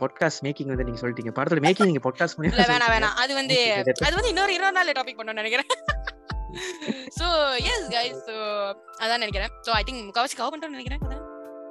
பாட்காஸ்ட் 0.02 0.42
மேக்கிங் 0.46 0.70
வந்து 0.72 0.86
நீங்க 0.86 1.00
சொல்லிட்டீங்க. 1.02 1.32
படத்துல 1.38 1.62
மேக்கிங் 1.66 1.90
நீங்க 1.90 2.02
பாட்காஸ்ட் 2.06 2.36
பண்ணி 2.36 2.50
வேணாம் 2.72 2.92
வேணாம். 2.94 3.16
அது 3.22 3.32
வந்து 3.40 3.58
அது 4.06 4.14
வந்து 4.18 4.32
இன்னொரு 4.32 4.54
இருபது 4.56 4.76
நாள் 4.78 4.96
டாபிக் 4.98 5.18
பண்ணணும்னு 5.18 5.42
நினைக்கிறேன். 5.42 5.70
சோ 7.18 7.26
எஸ் 7.72 7.88
கைஸ் 7.96 8.20
சோ 8.28 8.36
அதான் 9.02 9.22
நினைக்கிறேன். 9.24 9.52
சோ 9.66 9.70
ஐ 9.78 9.82
திங்க் 9.88 10.06
முக்காவாசி 10.08 10.36
கவர் 10.40 10.52
பண்றோம்னு 10.54 10.78
நினைக்கிறேன். 10.78 11.02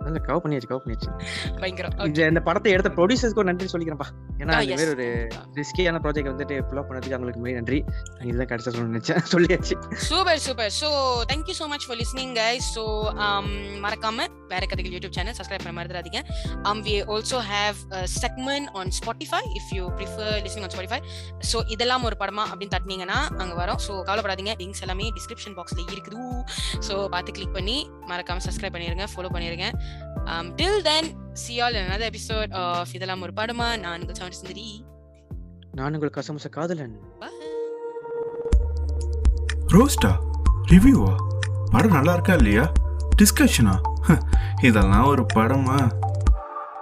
கொஞ்சம் 0.10 0.28
கவர் 0.28 0.44
பண்ணியாச்சு 0.44 0.70
கவர் 0.72 0.84
பண்ணியாச்சு. 0.84 1.12
பயங்கரம். 1.60 1.96
இது 2.10 2.28
இந்த 2.28 2.42
படத்தை 2.42 2.72
எடுத்த 2.72 2.92
ப்ரொடியூசர்ஸ்க்கும் 2.98 3.50
நன்றி 3.52 3.70
சொல்லிக்கிறேன்ப்பா. 3.74 4.10
ஏன்னா 4.42 4.58
yes. 4.62 4.72
மாதிரி 4.72 4.92
ஒரு 4.96 5.08
ரிஸ்கியான 5.54 6.02
ப்ராஜெக்ட் 6.06 6.32
வந்துட்டு 6.34 6.58
புல் 6.70 6.86
பண்ணதுக்கு 6.90 7.16
அவங்களுக்கு 7.18 7.44
மிக 7.46 7.56
நன்றி. 7.56 7.80
இதுதான் 8.24 8.52
கடைசியா 8.54 8.74
சொல்ல 8.76 8.90
நினைச்சேன். 8.92 9.24
சொல்லியாச்சு. 9.36 9.78
Super 10.10 10.44
super 10.48 10.74
so 10.82 10.92
thank you 11.34 11.58
so 11.62 11.68
much 11.68 11.88
for 11.88 11.98
listening 11.98 12.36
guys 12.36 12.70
so 12.76 12.86
மறக்காம 13.86 14.28
வேற 14.54 14.64
கதைகள் 14.72 14.94
யூடியூப் 14.96 15.16
சேனல் 15.18 15.38
சப்ஸ்கிரைப் 15.40 15.66
பண்ண 15.66 15.76
மறந்துடாதீங்க. 15.80 16.22
We 16.88 16.96
also 17.14 17.38
have 17.54 17.78
a 18.00 18.04
segment 18.22 18.68
on 18.80 18.86
Spotify 19.00 19.42
if 19.60 19.66
you 19.76 19.84
prefer 20.00 20.30
listening 20.46 20.66
on 20.68 20.72
Spotify. 20.76 21.00
So 21.52 21.58
இதெல்லாம் 21.76 22.04
ஒரு 22.10 22.16
படமா 22.22 22.44
அப்படின்னு 22.52 22.74
தட்டினீங்கன்னா 22.76 23.20
அங்க 23.44 23.54
வரும். 23.62 23.80
ஸோ 23.88 23.94
கவலைப்படாதீங்க. 24.10 24.54
லிங்க்ஸ் 24.62 24.84
எல்லாமே 24.86 25.08
டிஸ்கிரிப்ஷன் 25.18 25.56
பாக்ஸ்ல 25.60 25.80
இருக்குது. 25.96 26.28
ஸோ 26.88 26.96
பார்த்து 27.16 27.36
கிளிக் 27.40 27.56
பண்ணி 27.58 27.78
மறக்காம 28.12 28.44
சப்ஸ்கிரைப் 28.48 28.76
பண்ணிருங்க 28.78 29.08
ஃபாலோ 29.14 29.32
பண்ணிருங்க. 29.38 29.68
Till 30.60 30.78
then 30.88 31.06
see 31.42 31.56
you 31.58 31.64
all 31.66 31.76
in 31.80 31.84
another 31.90 32.08
episode 32.12 32.52
of 32.62 32.90
இதெல்லாம் 32.98 33.22
ஒரு 33.26 33.34
படமா? 33.40 33.68
நான் 33.84 34.02
உங்கள் 34.04 34.18
சவுண்ட் 34.20 34.38
சுந்தரி. 34.40 34.68
நான் 35.78 35.96
உங்கள் 35.98 36.14
கசமுச 36.18 36.50
காதலன். 36.58 36.96
ரோஸ்டா 39.76 40.12
ரிவ்யூவா 40.74 41.14
படம் 41.74 41.96
நல்லா 41.98 42.14
இருக்கா 42.18 42.36
இல்லையா? 42.40 42.66
டிஸ்கஷனா 43.20 43.74
இதெல்லாம் 44.62 45.06
ஒரு 45.06 45.26
படமா? 45.36 45.92